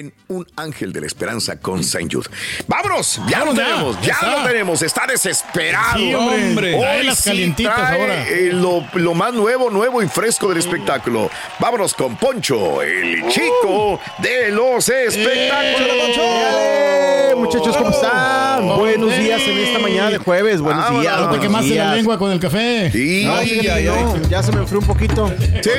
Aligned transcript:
En 0.00 0.12
Un 0.28 0.46
Ángel 0.56 0.92
de 0.92 1.00
la 1.00 1.06
Esperanza 1.06 1.58
con 1.60 1.82
Saint 1.84 2.12
Jude. 2.12 2.28
¡Vámonos! 2.66 3.20
Ya 3.28 3.40
Vámonos 3.40 3.54
lo 3.54 3.54
ya, 3.54 3.64
tenemos, 3.66 3.96
ya 4.00 4.06
ya, 4.06 4.12
está. 4.14 4.38
lo 4.40 4.46
tenemos. 4.48 4.82
Está 4.82 5.06
desesperado. 5.06 5.98
Sí, 5.98 6.14
hombre. 6.14 6.78
Trae 6.78 7.04
las 7.04 7.22
calientitas 7.22 7.74
trae, 7.74 8.00
ahora. 8.00 8.28
eh, 8.28 8.50
lo, 8.52 8.84
lo 8.94 9.14
más 9.14 9.32
nuevo, 9.32 9.70
nuevo 9.70 10.02
y 10.02 10.08
fresco 10.08 10.48
del 10.48 10.58
espectáculo. 10.58 11.30
Vámonos 11.58 11.94
con 11.94 12.16
Poncho, 12.16 12.82
el 12.82 13.26
chico 13.28 14.00
de 14.18 14.50
los 14.50 14.88
espectáculos. 14.88 16.16
¡Eh, 16.18 17.32
muchachos, 17.36 17.76
¿cómo 17.76 17.90
están? 17.90 18.66
Buenos 18.76 19.16
días 19.16 19.40
en 19.42 19.58
esta 19.58 19.78
mañana 19.78 20.10
de 20.10 20.18
jueves. 20.18 20.60
Buenos 20.60 20.82
Vámonos. 20.84 21.02
días. 21.02 21.20
No 21.20 21.30
te 21.30 21.38
quemaste 21.40 21.74
la 21.74 21.94
lengua 21.94 22.18
con 22.18 22.32
el 22.32 22.40
café. 22.40 22.90
Sí. 22.90 23.24
No, 23.26 23.36
fíjate 23.38 23.82
que 23.82 23.82
no, 23.84 24.28
ya 24.28 24.42
se 24.42 24.52
me 24.52 24.58
enfrió 24.58 24.80
un 24.80 24.86
poquito. 24.86 25.32
Sí. 25.62 25.70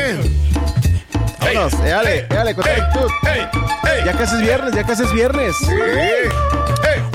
Vámonos, 1.45 1.83
dale, 1.83 2.25
dale, 2.29 2.55
con 2.55 2.63
toda 2.63 2.75
actitud. 2.75 3.09
¡Ey! 3.27 3.41
¡Ey! 3.91 4.05
Ya 4.05 4.13
casi 4.13 4.35
es 4.35 4.41
viernes, 4.41 4.73
ya 4.73 4.83
casi 4.83 5.03
es 5.03 5.13
viernes. 5.13 5.55
Sí. 5.57 5.71
¡Ey! 5.71 6.29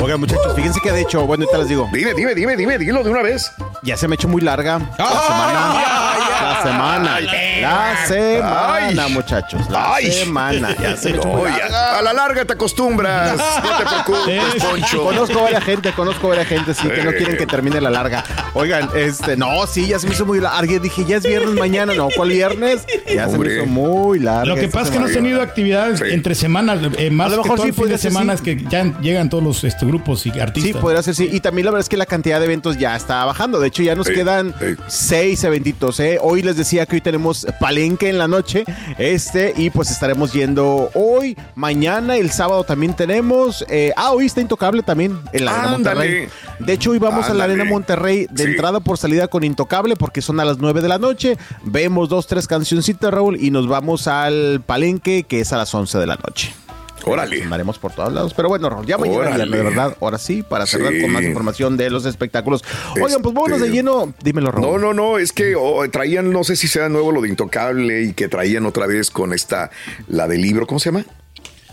Oigan, 0.03 0.21
muchachos, 0.21 0.55
fíjense 0.55 0.81
que 0.81 0.93
de 0.93 1.03
hecho, 1.03 1.27
bueno, 1.27 1.45
ahorita 1.45 1.59
les 1.59 1.69
digo, 1.69 1.89
Dime, 1.93 2.15
dime, 2.15 2.35
dime, 2.35 2.57
dime, 2.57 2.79
dilo 2.79 3.03
de 3.03 3.11
una 3.11 3.23
vez. 3.23 3.53
ya 3.83 3.97
se 3.97 4.09
me 4.09 4.15
ha 4.15 4.17
hecho 4.17 4.29
muy 4.29 4.41
larga 4.41 4.79
la 4.99 5.21
semana. 5.23 5.75
La 6.43 6.63
semana. 6.63 7.19
La 7.63 8.07
semana, 8.07 9.05
Ay. 9.05 9.13
muchachos. 9.13 9.69
La 9.71 9.95
Ay. 9.95 10.11
semana. 10.11 10.75
Ya 10.81 10.97
se 10.97 11.13
me 11.13 11.19
a 11.21 12.01
la 12.03 12.13
larga 12.13 12.45
te 12.45 12.53
acostumbras. 12.55 13.39
No 13.63 13.77
te 13.77 13.85
preocupes, 13.85 14.63
Poncho. 14.65 15.05
Conozco 15.05 15.43
varias 15.43 15.65
gente, 15.65 15.93
conozco 15.93 16.29
varias 16.29 16.47
gente, 16.47 16.75
sí, 16.75 16.89
que 16.89 17.03
no 17.03 17.11
quieren 17.13 17.37
que 17.37 17.47
termine 17.47 17.81
la 17.81 17.91
larga. 17.91 18.25
Oigan, 18.55 18.89
este, 18.95 19.37
no, 19.37 19.67
sí, 19.67 19.87
ya 19.89 19.99
se 19.99 20.07
me 20.07 20.15
hizo 20.15 20.25
muy 20.27 20.41
larga. 20.41 20.79
Dije, 20.79 21.05
ya 21.05 21.17
es 21.17 21.23
viernes 21.25 21.55
mañana, 21.55 21.93
no, 21.95 22.09
¿cuál 22.15 22.31
viernes? 22.31 22.85
Ya 23.15 23.29
se 23.29 23.39
me 23.39 23.55
hizo 23.55 23.67
muy 23.67 24.19
larga. 24.21 24.45
Lo 24.47 24.57
que 24.57 24.69
pasa 24.69 24.87
es 24.87 24.91
que 24.91 24.99
no 24.99 25.07
has 25.07 25.13
tenido 25.13 25.43
actividades 25.43 25.99
Sí. 26.01 26.05
entre 26.13 26.35
semanas, 26.35 26.79
eh, 26.99 27.11
más 27.11 27.33
A 27.33 27.37
lo 27.37 27.43
que 27.43 27.49
mejor 27.49 27.57
todo 27.59 27.65
sí 27.65 27.69
el 27.71 27.75
fin 27.75 27.89
de 27.89 27.99
ser, 27.99 28.13
semana, 28.13 28.37
sí. 28.37 28.51
es 28.51 28.57
que 28.59 28.65
ya 28.71 28.85
llegan 29.01 29.29
todos 29.29 29.43
los 29.45 29.65
este, 29.65 29.85
grupos 29.87 30.25
y 30.27 30.31
Sí, 30.33 30.41
artistas. 30.41 30.81
podría 30.81 31.03
ser, 31.03 31.15
sí. 31.15 31.29
Y 31.31 31.41
también 31.41 31.67
la 31.67 31.73
verdad 31.73 31.85
es 31.85 31.89
que 31.89 31.97
la 31.97 32.07
cantidad 32.07 32.39
de 32.39 32.47
eventos 32.47 32.79
ya 32.79 32.97
está 32.97 33.25
bajando. 33.25 33.61
De 33.61 33.69
hecho, 33.69 33.83
ya 33.83 33.95
nos 33.95 34.07
Sí, 34.07 34.15
quedan 34.15 34.55
sí. 34.59 34.77
seis 34.89 35.45
eventitos. 35.45 36.01
¿eh? 36.01 36.19
Hoy 36.21 36.43
les 36.43 36.57
decía 36.57 36.87
que 36.87 36.97
hoy 36.97 37.01
tenemos 37.01 37.47
palenque 37.59 38.09
en 38.09 38.19
la 38.19 38.29
noche. 38.29 38.65
Este, 38.99 39.53
y 39.57 39.71
pues 39.71 39.91
estaremos 39.91 40.33
yendo 40.33 40.91
hoy, 40.95 41.37
mañana, 41.55 42.17
el 42.17 42.31
sábado 42.31 42.65
también 42.65 42.95
tenemos. 42.95 43.65
eh, 43.69 43.93
ah, 43.97 44.13
hoy 44.13 44.27
está 44.27 44.41
Intocable 44.41 44.83
también 44.83 45.19
en 45.33 45.45
la 45.45 45.53
Arena. 45.55 45.71
Monterrey. 45.73 46.29
De 46.59 46.73
hecho, 46.73 46.91
hoy 46.91 46.99
vamos 46.99 47.29
a 47.29 47.35
la. 47.35 47.45
Arena 47.45 47.65
Monterrey 47.65 48.27
de 48.31 48.45
Sí. 48.45 48.51
entrada 48.51 48.81
por 48.81 48.97
salida 48.99 49.27
con 49.29 49.43
Intocable 49.45 49.97
porque 49.97 50.23
son 50.23 50.39
a 50.41 50.45
las 50.45 50.59
9 50.59 50.81
de 50.83 50.89
la 50.89 50.99
noche. 50.99 51.37
Vemos 51.65 52.09
dos, 52.09 52.27
tres 52.27 52.47
cancioncitas, 52.47 53.13
Raúl, 53.13 53.37
y 53.43 53.51
nos 53.51 53.67
vamos 53.67 54.07
al 54.07 54.63
palenque 54.65 55.25
que 55.25 55.41
es 55.41 55.53
a 55.53 55.57
las 55.57 55.75
11 55.75 55.99
de 55.99 56.07
la 56.07 56.17
noche. 56.17 56.53
Órale. 57.05 57.43
Andaremos 57.43 57.79
por 57.79 57.93
todos 57.93 58.13
lados. 58.13 58.35
Pero 58.35 58.49
bueno, 58.49 58.83
ya 58.85 58.99
mañana, 58.99 59.19
Órale. 59.19 59.57
de 59.57 59.63
verdad, 59.63 59.97
ahora 60.01 60.19
sí, 60.19 60.43
para 60.43 60.67
cerrar 60.67 60.93
Sí. 60.93 61.01
con 61.01 61.11
más 61.13 61.23
información 61.23 61.77
de 61.77 61.91
los 61.91 62.05
espectáculos. 62.07 62.65
Oigan, 63.01 63.23
pues 63.23 63.35
vámonos 63.35 63.61
de 63.61 63.67
Este- 63.67 63.77
lleno. 63.77 64.13
Dímelo, 64.23 64.51
Raúl. 64.51 64.67
No, 64.67 64.79
no, 64.79 64.95
no, 64.95 65.19
es 65.19 65.33
que 65.33 65.55
oh, 65.57 65.89
traían, 65.91 66.33
no 66.33 66.45
sé 66.45 66.57
si 66.57 66.69
sea 66.69 66.89
nuevo 66.89 67.13
lo 67.13 67.21
de 67.23 67.29
Intocable 67.29 68.03
y 68.03 68.13
que 68.13 68.29
traían 68.29 68.67
otra 68.67 68.87
vez 68.87 69.11
con 69.11 69.33
esta, 69.33 69.71
la 70.09 70.27
del 70.29 70.43
libro, 70.43 70.67
¿cómo 70.67 70.79
se 70.79 70.91
llama? 70.91 71.05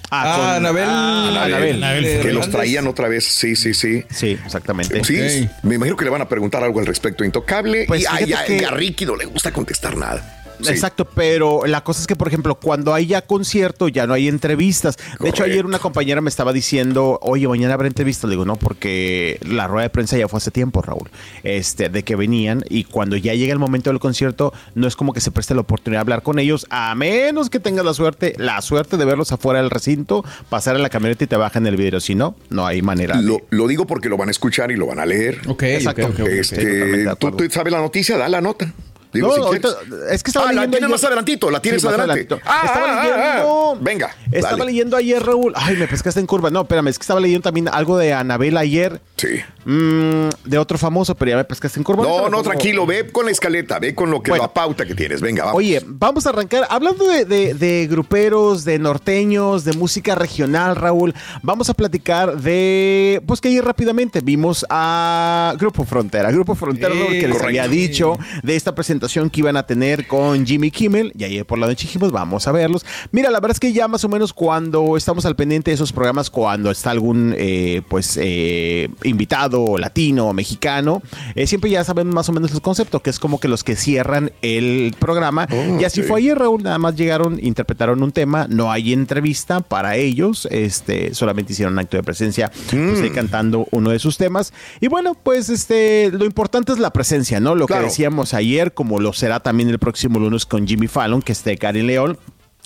Ah, 0.09 0.33
con- 0.37 0.45
Ah, 0.45 0.55
Anabel. 0.55 0.85
Ah, 0.87 1.43
Anabel. 1.45 1.83
Anabel 1.83 2.21
Que 2.21 2.31
los 2.31 2.49
traían 2.49 2.87
otra 2.87 3.09
vez, 3.09 3.25
sí, 3.25 3.57
sí, 3.57 3.73
sí. 3.73 4.05
Sí, 4.09 4.37
exactamente. 4.45 5.03
Sí, 5.03 5.49
me 5.63 5.75
imagino 5.75 5.97
que 5.97 6.05
le 6.05 6.11
van 6.11 6.21
a 6.21 6.29
preguntar 6.29 6.63
algo 6.63 6.79
al 6.79 6.85
respecto 6.85 7.23
a 7.23 7.25
Intocable 7.27 7.83
Pues 7.87 8.03
y 8.03 8.05
ay, 8.09 8.33
que- 8.47 8.65
a 8.65 8.71
Ricky 8.71 9.05
no 9.05 9.17
le 9.17 9.25
gusta 9.25 9.51
contestar 9.51 9.97
nada. 9.97 10.36
Sí. 10.61 10.69
Exacto, 10.71 11.05
pero 11.05 11.65
la 11.65 11.83
cosa 11.83 12.01
es 12.01 12.07
que, 12.07 12.15
por 12.15 12.27
ejemplo, 12.27 12.55
cuando 12.55 12.93
hay 12.93 13.07
ya 13.07 13.21
concierto, 13.21 13.87
ya 13.87 14.07
no 14.07 14.13
hay 14.13 14.27
entrevistas. 14.27 14.97
De 15.19 15.29
hecho, 15.29 15.43
ayer 15.43 15.65
una 15.65 15.79
compañera 15.79 16.19
me 16.21 16.29
estaba 16.29 16.51
diciendo, 16.53 17.19
oye, 17.21 17.47
mañana 17.47 17.73
habrá 17.75 17.87
entrevistas. 17.87 18.25
Le 18.29 18.31
digo, 18.31 18.45
no, 18.45 18.55
porque 18.55 19.39
la 19.47 19.67
rueda 19.67 19.83
de 19.83 19.89
prensa 19.89 20.17
ya 20.17 20.27
fue 20.27 20.37
hace 20.37 20.51
tiempo, 20.51 20.81
Raúl, 20.81 21.09
este, 21.43 21.89
de 21.89 22.03
que 22.03 22.15
venían 22.15 22.63
y 22.69 22.83
cuando 22.85 23.17
ya 23.17 23.33
llega 23.35 23.53
el 23.53 23.59
momento 23.59 23.89
del 23.89 23.99
concierto, 23.99 24.53
no 24.75 24.87
es 24.87 24.95
como 24.95 25.13
que 25.13 25.21
se 25.21 25.31
preste 25.31 25.53
la 25.53 25.61
oportunidad 25.61 25.99
de 25.99 26.01
hablar 26.01 26.23
con 26.23 26.39
ellos, 26.39 26.65
a 26.69 26.93
menos 26.95 27.49
que 27.49 27.59
tengas 27.59 27.85
la 27.85 27.93
suerte, 27.93 28.33
la 28.37 28.61
suerte 28.61 28.97
de 28.97 29.05
verlos 29.05 29.31
afuera 29.31 29.61
del 29.61 29.69
recinto, 29.69 30.23
pasar 30.49 30.75
en 30.75 30.81
la 30.81 30.89
camioneta 30.89 31.23
y 31.23 31.27
te 31.27 31.37
bajan 31.37 31.67
el 31.67 31.77
vidrio. 31.77 31.99
Si 31.99 32.15
no, 32.15 32.35
no 32.49 32.65
hay 32.65 32.81
manera. 32.81 33.21
de- 33.21 33.41
Lo, 33.49 33.67
digo 33.67 33.85
porque 33.85 34.09
lo 34.09 34.17
van 34.17 34.29
a 34.29 34.31
escuchar 34.31 34.71
y 34.71 34.75
lo 34.75 34.87
van 34.87 34.99
a 34.99 35.05
leer. 35.05 35.41
Ok, 35.47 35.63
Exacto. 35.63 36.09
Este, 36.25 37.05
tú, 37.19 37.31
tú 37.31 37.43
sabes 37.51 37.71
la 37.71 37.79
noticia, 37.81 38.17
da 38.17 38.27
la 38.29 38.41
nota. 38.41 38.73
Digo, 39.17 39.27
No, 39.27 39.33
si 39.35 39.41
ahorita- 39.41 39.69
quieres. 39.87 40.11
es 40.11 40.23
que 40.23 40.29
estaba 40.29 40.45
Ah, 40.45 40.49
la 40.49 40.53
leyendo 40.61 40.77
tienes 40.77 40.87
ayer- 40.87 40.91
más 40.91 41.03
adelantito, 41.03 41.51
la 41.51 41.59
tienes 41.61 41.81
Sí, 41.81 41.87
adelante. 41.87 42.11
adelantito. 42.11 42.39
Ah, 42.45 42.61
estaba 42.65 42.85
ah, 42.85 43.03
leyendo. 43.03 43.73
ah, 43.73 43.77
venga, 43.81 44.15
Estaba 44.31 44.57
dale. 44.57 44.65
leyendo 44.71 44.97
ayer, 44.97 45.23
Raúl. 45.23 45.53
Ay, 45.55 45.75
me 45.75 45.87
pescaste 45.87 46.19
en 46.19 46.25
curva. 46.27 46.49
No, 46.49 46.61
espérame, 46.61 46.87
es 46.89 46.97
que 46.97 47.03
estaba 47.03 47.19
leyendo 47.19 47.43
también 47.43 47.67
algo 47.67 47.97
de 47.97 48.13
Anabel 48.13 48.57
ayer. 48.57 49.01
Sí. 49.17 49.39
mm, 49.65 50.29
de 50.45 50.57
otro 50.59 50.77
famoso, 50.77 51.13
pero 51.15 51.31
ya 51.31 51.37
me 51.37 51.43
pescaste 51.43 51.77
en 51.79 51.83
curva. 51.83 52.03
No, 52.03 52.29
no, 52.29 52.41
tranquilo, 52.43 52.85
ve 52.85 53.09
con 53.11 53.25
la 53.25 53.31
escaleta, 53.31 53.79
ve 53.79 53.93
con 53.95 54.09
lo 54.11 54.21
que 54.21 54.31
Bueno. 54.31 54.43
la 54.45 54.53
pauta 54.53 54.85
que 54.85 54.95
tienes. 54.95 55.19
Venga, 55.21 55.43
vamos. 55.45 55.57
Oye, 55.57 55.81
vamos 55.85 56.25
a 56.25 56.29
arrancar. 56.29 56.65
Hablando 56.69 57.05
de, 57.05 57.25
de- 57.25 57.53
de 57.53 57.87
gruperos, 57.87 58.63
de 58.63 58.79
norteños, 58.79 59.65
de 59.65 59.73
música 59.73 60.15
regional, 60.15 60.75
Raúl, 60.75 61.13
vamos 61.41 61.69
a 61.69 61.73
platicar 61.73 62.37
de. 62.37 63.21
Pues 63.25 63.41
que 63.41 63.49
ayer 63.49 63.65
rápidamente 63.65 64.21
vimos 64.21 64.65
a 64.69 65.53
Grupo 65.57 65.83
Frontera. 65.83 66.31
Grupo 66.31 66.55
Frontera, 66.55 66.93
Sí, 66.93 66.99
Raúl, 66.99 67.19
que 67.19 67.27
les 67.27 67.41
había 67.41 67.67
dicho 67.67 68.17
de 68.43 68.55
esta 68.55 68.73
presentación 68.75 69.06
que 69.07 69.39
iban 69.39 69.57
a 69.57 69.65
tener 69.65 70.07
con 70.07 70.45
Jimmy 70.45 70.71
Kimmel. 70.71 71.13
Y 71.17 71.23
ayer 71.23 71.45
por 71.45 71.57
la 71.57 71.67
noche 71.67 71.87
dijimos, 71.87 72.11
vamos 72.11 72.47
a 72.47 72.51
verlos. 72.51 72.85
Mira, 73.11 73.29
la 73.31 73.39
verdad 73.39 73.55
es 73.55 73.59
que 73.59 73.73
ya 73.73 73.87
más 73.87 74.03
o 74.03 74.09
menos 74.09 74.33
cuando 74.33 74.97
estamos 74.97 75.25
al 75.25 75.35
pendiente 75.35 75.71
de 75.71 75.75
esos 75.75 75.91
programas, 75.93 76.29
cuando 76.29 76.69
está 76.71 76.91
algún, 76.91 77.33
eh, 77.37 77.81
pues, 77.87 78.17
eh, 78.21 78.89
invitado 79.03 79.77
latino 79.77 80.27
o 80.27 80.33
mexicano, 80.33 81.01
eh, 81.35 81.47
siempre 81.47 81.69
ya 81.69 81.83
saben 81.83 82.09
más 82.09 82.29
o 82.29 82.33
menos 82.33 82.51
el 82.53 82.61
concepto, 82.61 83.01
que 83.01 83.09
es 83.09 83.19
como 83.19 83.39
que 83.39 83.47
los 83.47 83.63
que 83.63 83.75
cierran 83.75 84.31
el 84.41 84.95
programa. 84.99 85.47
y 85.79 85.83
así 85.83 86.01
fue 86.03 86.19
ayer, 86.19 86.37
Raúl, 86.37 86.63
nada 86.63 86.77
más 86.77 86.95
llegaron, 86.95 87.39
interpretaron 87.43 88.03
un 88.03 88.11
tema, 88.11 88.47
no 88.49 88.71
hay 88.71 88.93
entrevista 88.93 89.59
para 89.61 89.95
ellos, 89.95 90.47
este, 90.51 91.13
solamente 91.13 91.53
hicieron 91.53 91.73
un 91.73 91.79
acto 91.79 91.97
de 91.97 92.03
presencia, 92.03 92.51
pues, 92.69 93.01
ahí 93.01 93.09
cantando 93.09 93.67
uno 93.71 93.91
de 93.91 93.99
sus 93.99 94.17
temas. 94.17 94.53
Y 94.81 94.87
bueno, 94.87 95.15
pues 95.15 95.49
este, 95.49 96.11
lo 96.11 96.25
importante 96.25 96.71
es 96.71 96.79
la 96.79 96.91
presencia, 96.91 97.39
¿no? 97.39 97.55
Lo 97.55 97.65
Claro. 97.67 97.83
que 97.83 97.89
decíamos 97.89 98.33
ayer, 98.33 98.73
como 98.73 98.96
lo 98.99 99.13
será 99.13 99.39
también 99.39 99.69
el 99.69 99.79
próximo 99.79 100.19
lunes 100.19 100.45
con 100.45 100.67
Jimmy 100.67 100.87
Fallon, 100.87 101.21
que 101.21 101.31
esté 101.31 101.57
Karin 101.57 101.87
León. 101.87 102.17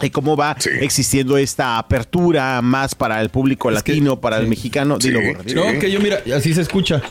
Y 0.02 0.10
cómo 0.10 0.36
va 0.36 0.56
Sí. 0.58 0.70
existiendo 0.82 1.38
esta 1.38 1.78
apertura 1.78 2.62
más 2.62 2.96
para 2.96 3.22
el 3.22 3.30
público 3.30 3.70
Es 3.70 3.84
que- 3.84 3.92
latino, 3.92 4.20
para 4.20 4.38
el 4.38 4.44
sí. 4.46 4.50
mexicano. 4.50 4.98
Sí, 5.00 5.10
dilo. 5.10 5.22
No, 5.54 5.80
que 5.80 5.92
yo 5.92 6.00
mira, 6.00 6.22
así 6.36 6.54
se 6.54 6.62
escucha. 6.62 7.02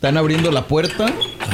Están 0.00 0.16
abriendo 0.16 0.50
la 0.50 0.66
puerta 0.66 1.12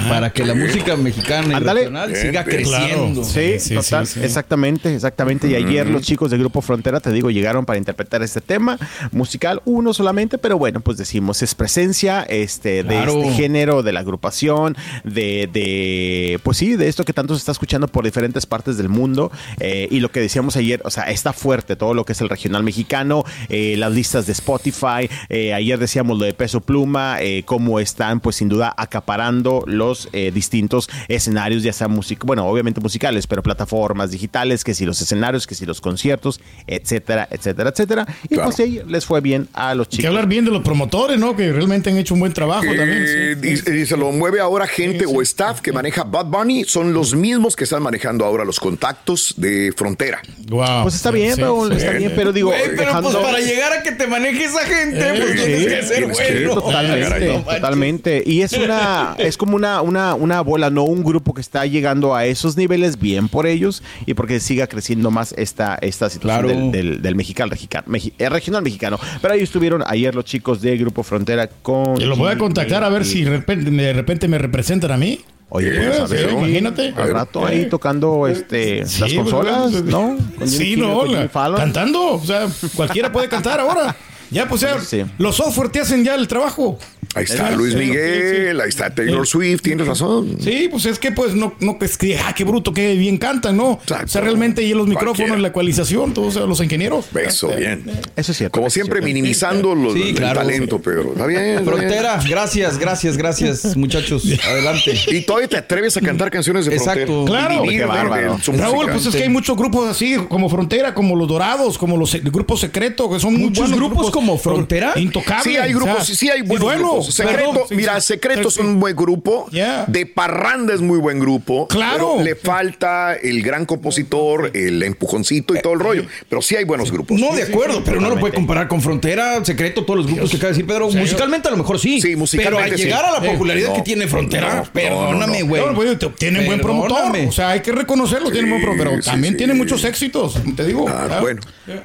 para 0.09 0.31
que 0.33 0.45
la 0.45 0.55
música 0.55 0.95
mexicana 0.95 1.49
y 1.51 1.55
Ándale. 1.55 1.81
regional 1.81 2.15
siga 2.15 2.45
creciendo. 2.45 3.25
Sí, 3.25 3.59
Sí, 3.59 3.59
sí, 3.59 3.75
total, 3.75 4.07
sí, 4.07 4.21
sí. 4.21 4.25
exactamente, 4.25 4.95
exactamente. 4.95 5.49
Y 5.49 5.57
ayer 5.57 5.85
los 5.89 6.03
chicos 6.03 6.31
de 6.31 6.39
Grupo 6.39 6.61
Frontera, 6.63 7.01
te 7.01 7.11
digo, 7.11 7.29
llegaron 7.33 7.67
para 7.67 7.77
interpretar 7.79 8.23
este 8.23 8.41
tema 8.41 8.79
musical, 9.11 9.63
uno 9.65 9.93
solamente, 9.93 10.39
pero 10.39 10.59
bueno, 10.59 10.79
pues 10.81 10.97
decimos, 10.97 11.43
es 11.43 11.57
presencia 11.57 12.23
este, 12.23 12.85
de 12.85 12.89
Claro. 12.89 13.21
este 13.21 13.33
género, 13.35 13.83
de 13.83 13.93
la 13.93 13.99
agrupación, 13.99 14.77
de, 15.03 15.49
de, 15.53 16.39
pues 16.45 16.57
sí, 16.59 16.77
de 16.77 16.87
esto 16.87 17.05
que 17.05 17.13
tanto 17.13 17.35
se 17.35 17.39
está 17.41 17.51
escuchando 17.51 17.89
por 17.89 18.05
diferentes 18.05 18.47
partes 18.47 18.77
del 18.77 18.89
mundo. 18.89 19.33
eh, 19.59 19.89
y 19.91 19.99
lo 19.99 20.13
que 20.13 20.21
decíamos 20.21 20.55
ayer, 20.55 20.81
o 20.85 20.91
sea, 20.93 21.11
está 21.11 21.33
fuerte 21.33 21.75
todo 21.75 21.95
lo 21.95 22.05
que 22.05 22.13
es 22.13 22.21
el 22.21 22.29
regional 22.29 22.63
mexicano, 22.63 23.25
eh, 23.49 23.75
las 23.77 23.91
listas 23.93 24.27
de 24.27 24.33
Spotify. 24.35 25.11
eh, 25.31 25.53
ayer 25.53 25.81
decíamos 25.81 26.17
lo 26.17 26.25
de 26.27 26.33
Peso 26.33 26.61
Pluma, 26.61 27.17
eh, 27.21 27.43
cómo 27.45 27.81
están, 27.81 28.21
pues 28.21 28.36
sin 28.37 28.49
duda, 28.49 28.73
acaparando 28.77 29.65
los 29.67 30.09
eh, 30.13 30.31
distintos 30.33 30.89
escenarios, 31.09 31.63
ya 31.63 31.73
sea 31.73 31.89
música, 31.89 32.23
bueno, 32.25 32.47
obviamente 32.47 32.81
musicales, 32.81 33.27
pero 33.27 33.43
plataformas 33.43 34.11
digitales, 34.11 34.63
que 34.65 34.75
si 34.75 34.85
los 34.87 35.01
escenarios, 35.01 35.47
que 35.47 35.55
si 35.55 35.67
los 35.67 35.81
conciertos, 35.81 36.41
etcétera, 36.67 37.29
etcétera, 37.31 37.71
etcétera. 37.71 38.07
Y 38.25 38.29
Claro. 38.29 38.45
pues 38.45 38.57
sí, 38.57 38.81
les 38.87 39.05
fue 39.05 39.21
bien 39.21 39.49
a 39.53 39.75
los 39.75 39.87
Hay 39.87 39.91
que 39.91 39.97
chicos. 39.99 40.09
hablar 40.09 40.27
bien 40.27 40.45
de 40.45 40.51
los 40.51 40.63
promotores, 40.63 41.19
¿no? 41.19 41.35
Que 41.37 41.53
realmente 41.53 41.91
han 41.91 41.97
hecho 41.97 42.15
un 42.15 42.21
buen 42.21 42.33
trabajo 42.33 42.65
Eh, 42.67 42.77
también. 42.77 43.07
sí. 43.07 43.35
dice- 43.41 43.71
dice, 43.71 43.97
lo 43.97 44.13
mueve 44.13 44.41
ahora 44.41 44.67
gente 44.67 45.05
o 45.07 45.23
staff 45.23 45.61
que 45.61 45.73
maneja 45.73 46.05
Bad 46.05 46.27
Bunny. 46.27 46.65
Son 46.65 46.93
los 46.93 47.15
mismos 47.15 47.57
que 47.57 47.65
están 47.65 47.83
manejando 47.83 48.25
ahora 48.25 48.45
los 48.45 48.61
contactos 48.61 49.35
de 49.37 49.73
frontera. 49.77 50.21
Guau. 50.49 50.83
Pues 50.83 50.95
está 50.97 51.11
bien, 51.11 51.35
Sí, 51.37 51.41
Raúl, 51.41 51.71
sí. 51.71 51.79
está 51.79 51.93
bien, 51.93 52.13
pero 52.15 52.33
digo, 52.33 52.49
Güey, 52.51 52.63
pero 52.67 52.77
dejando- 52.87 53.11
pues 53.13 53.25
para 53.25 53.39
llegar 53.41 53.73
a 53.73 53.83
que 53.83 53.93
te 53.93 54.07
maneje 54.07 54.45
esa 54.45 54.65
gente, 54.65 55.01
pues 55.17 55.31
Sí, 55.31 55.47
tienes 55.47 55.65
que 55.67 55.83
ser 55.83 55.97
tienes 55.99 56.19
que- 56.19 56.47
bueno. 56.47 56.61
Totalmente, 56.63 57.27
no 57.29 57.41
totalmente. 57.43 58.23
Y 58.27 58.43
es 58.43 58.53
una, 58.53 59.15
es 59.19 59.37
como 59.37 59.57
una, 59.57 59.81
una, 59.83 60.15
una 60.15 60.41
bola, 60.41 60.69
no 60.71 60.83
un 60.85 61.05
grupo 61.05 61.33
que 61.33 61.41
está 61.41 61.65
llegando 61.67 62.15
a 62.15 62.25
esos 62.27 62.57
niveles, 62.57 62.99
bien 62.99 63.29
por 63.29 63.47
ellos, 63.47 63.83
y 64.05 64.15
porque 64.15 64.41
siga 64.41 64.67
creciendo 64.67 65.11
más 65.11 65.33
esta, 65.39 65.77
esta 65.81 66.11
situación 66.11 66.27
Claro. 66.27 66.49
del, 66.49 66.73
del, 66.73 67.03
del 67.03 67.15
mexicano, 67.15 67.51
mexicano, 67.51 67.87
mexi- 67.89 68.13
eh, 68.19 68.29
regional 68.29 68.63
mexicano. 68.63 68.99
Pero 69.23 69.35
ahí 69.35 69.41
estuvieron 69.41 69.85
ayer 69.87 70.15
los 70.15 70.25
chicos 70.25 70.61
de 70.61 70.77
Grupo 70.77 71.03
Frontera 71.03 71.49
con. 71.63 71.99
Los 72.07 72.19
voy 72.19 72.33
a 72.33 72.39
contactar 72.39 72.83
a 72.83 72.89
ver 72.89 73.05
si 73.05 73.23
de 73.23 73.31
repente, 73.31 73.71
de 73.71 73.93
repente 73.93 74.27
me 74.29 74.39
representan 74.39 74.91
a 74.93 74.97
mí. 74.97 75.21
Oye, 75.49 75.71
Sí, 75.71 75.77
pues, 75.87 76.01
a 76.01 76.07
sí, 76.09 76.15
ver, 76.15 76.31
imagínate. 76.33 76.93
Al 76.97 77.13
rato 77.13 77.47
ahí 77.47 77.67
tocando 77.69 78.27
este, 78.27 78.85
Sí, 78.85 79.01
las 79.03 79.13
consolas, 79.13 79.71
pues, 79.71 79.85
¿no? 79.85 80.17
Con 80.37 80.49
Sí, 80.49 80.75
no, 80.77 81.05
la- 81.07 81.29
cantando. 81.57 82.15
O 82.15 82.25
sea, 82.25 82.49
cualquiera 82.75 83.13
puede 83.13 83.29
cantar 83.29 83.61
ahora. 83.61 83.95
Ya, 84.31 84.49
pues, 84.49 84.63
o 84.63 84.67
sea, 84.67 84.81
Sí. 84.81 85.05
los 85.19 85.37
software 85.37 85.69
te 85.71 85.81
hacen 85.81 86.05
ya 86.05 86.15
el 86.15 86.27
trabajo. 86.29 86.79
Ahí 87.15 87.25
está 87.25 87.51
Luis 87.53 87.73
sí, 87.73 87.79
Miguel, 87.79 88.61
ahí 88.61 88.69
está 88.69 88.91
Taylor 88.95 89.27
Swift, 89.27 89.63
tienes 89.63 89.87
razón. 89.87 90.37
Sí, 90.41 90.69
pues 90.71 90.85
es 90.85 90.99
que 90.99 91.13
pues 91.13 91.35
no, 91.35 91.55
no 91.61 91.79
es 91.81 91.97
que, 91.97 92.19
ah, 92.19 92.35
qué 92.35 92.45
bruto, 92.45 92.75
qué 92.75 92.95
bien 92.95 93.17
cantan, 93.17 93.57
¿no? 93.57 93.79
Exacto. 93.81 94.05
O 94.05 94.09
sea, 94.09 94.21
realmente 94.21 94.63
y 94.63 94.75
los 94.75 94.87
micrófonos, 94.87 95.17
Cualquiera. 95.17 95.41
la 95.41 95.49
ecualización, 95.49 96.13
todos 96.13 96.37
o 96.37 96.39
sea, 96.41 96.47
los 96.47 96.61
ingenieros. 96.61 97.07
Eso, 97.15 97.49
bien. 97.57 97.85
Eso 98.17 98.33
es 98.33 98.39
cierto. 98.39 98.59
Como 98.59 98.69
siempre, 98.69 98.97
cierto. 99.01 99.07
minimizando 99.07 99.75
los, 99.75 99.95
Sí, 99.95 100.11
el 100.11 100.15
claro. 100.15 100.41
talento, 100.41 100.79
Pedro. 100.83 101.13
Está 101.13 101.27
bien. 101.27 101.65
Frontera, 101.65 102.21
gracias, 102.29 102.79
gracias, 102.79 103.17
gracias, 103.17 103.77
muchachos. 103.77 104.25
Adelante. 104.47 104.95
Y 105.07 105.23
todavía 105.23 105.49
te 105.49 105.57
atreves 105.57 105.97
a 105.97 106.03
cantar 106.03 106.31
canciones 106.31 106.67
de 106.67 106.75
Exacto. 106.75 107.07
frontera. 107.25 107.47
Claro. 107.49 107.63
Qué 107.63 107.85
bárbaro. 107.85 108.37
Raúl, 108.59 108.91
pues 108.91 109.07
es 109.07 109.17
que 109.17 109.23
hay 109.23 109.29
muchos 109.31 109.57
grupos 109.57 109.89
así, 109.89 110.17
como 110.29 110.51
Frontera, 110.51 110.93
como 110.93 111.17
Los 111.17 111.29
Dorados, 111.29 111.79
como 111.79 111.97
los 111.97 112.15
el 112.15 112.31
grupo 112.31 112.57
secreto, 112.59 113.09
que 113.11 113.21
son 113.21 113.33
muy 113.35 113.45
¿Muchos 113.45 113.73
grupos 113.73 114.11
como 114.17 114.39
Frontera? 114.39 114.95
Intocables. 114.97 115.45
Sí 115.45 115.57
hay 115.59 115.75
o 115.75 115.79
sea, 115.79 115.87
grupos, 115.93 116.07
sí 116.07 116.29
hay 116.31 116.41
buenos 116.43 116.65
bueno, 116.65 116.81
grupos. 116.89 117.15
Secreto, 117.15 117.37
perdón, 117.51 117.63
sí, 117.69 117.75
mira, 117.75 118.01
sí, 118.01 118.07
Secreto 118.15 118.51
sí, 118.51 118.61
es 118.61 118.67
un 118.67 118.81
buen 118.81 118.97
grupo. 118.97 119.47
Yeah. 119.51 119.85
De 119.89 120.07
Parranda 120.07 120.73
es 120.75 120.81
muy 120.81 120.99
buen 120.99 121.21
grupo. 121.21 121.69
Claro. 121.69 122.15
pero 122.15 122.25
le 122.25 122.35
falta 122.35 123.15
el 123.15 123.43
gran 123.43 123.67
compositor, 123.67 124.51
el 124.55 124.83
empujoncito 124.83 125.55
y 125.55 125.61
todo 125.61 125.75
el 125.75 125.81
rollo. 125.81 126.05
Pero 126.31 126.41
sí 126.41 126.57
hay 126.57 126.65
buenos 126.65 126.91
grupos. 126.91 127.21
No, 127.21 127.35
de 127.35 127.43
acuerdo, 127.43 127.83
pero 127.85 128.01
no 128.01 128.09
lo 128.09 128.19
puede 128.19 128.33
comparar 128.35 128.69
con 128.69 128.81
Frontera, 128.81 129.45
Secreto, 129.45 129.85
todos 129.85 129.99
los 129.99 130.07
grupos 130.07 130.31
que 130.31 130.37
acaba 130.39 130.49
de 130.49 130.55
decir 130.55 130.67
Pedro. 130.67 130.91
Musicalmente 130.91 131.49
a 131.49 131.51
lo 131.51 131.59
mejor 131.59 131.79
sí. 131.79 132.01
Sí, 132.01 132.17
musicalmente 132.17 132.57
Pero 132.63 132.73
al 132.73 132.79
sí. 132.79 132.85
llegar 132.85 133.05
a 133.05 133.11
la 133.21 133.27
Eh, 133.27 133.33
popularidad 133.33 133.69
no, 133.71 133.75
que 133.77 133.83
tiene 133.83 134.07
Frontera, 134.09 134.49
no, 134.49 134.63
no, 134.65 134.73
perdóname, 134.73 135.41
no, 135.41 135.45
no. 135.45 135.49
güey. 135.51 135.61
Bueno, 135.63 135.75
pues, 135.77 135.99
te- 135.99 136.09
tienen 136.11 136.47
buen 136.47 136.61
promotor. 136.61 137.15
O 137.29 137.33
sea, 137.33 137.51
hay 137.51 137.61
que 137.61 137.73
reconocerlo, 137.73 138.31
tienen 138.31 138.51
buen 138.51 138.63
promotor. 138.63 138.87
Pero 138.93 139.03
sí, 139.03 139.11
también 139.11 139.35
sí. 139.35 139.39
tienen 139.39 139.57
muchos 139.59 139.85
éxitos, 139.85 140.39
te 140.57 140.65
digo. 140.65 140.87
Ah, 140.89 141.19
bueno. 141.21 141.41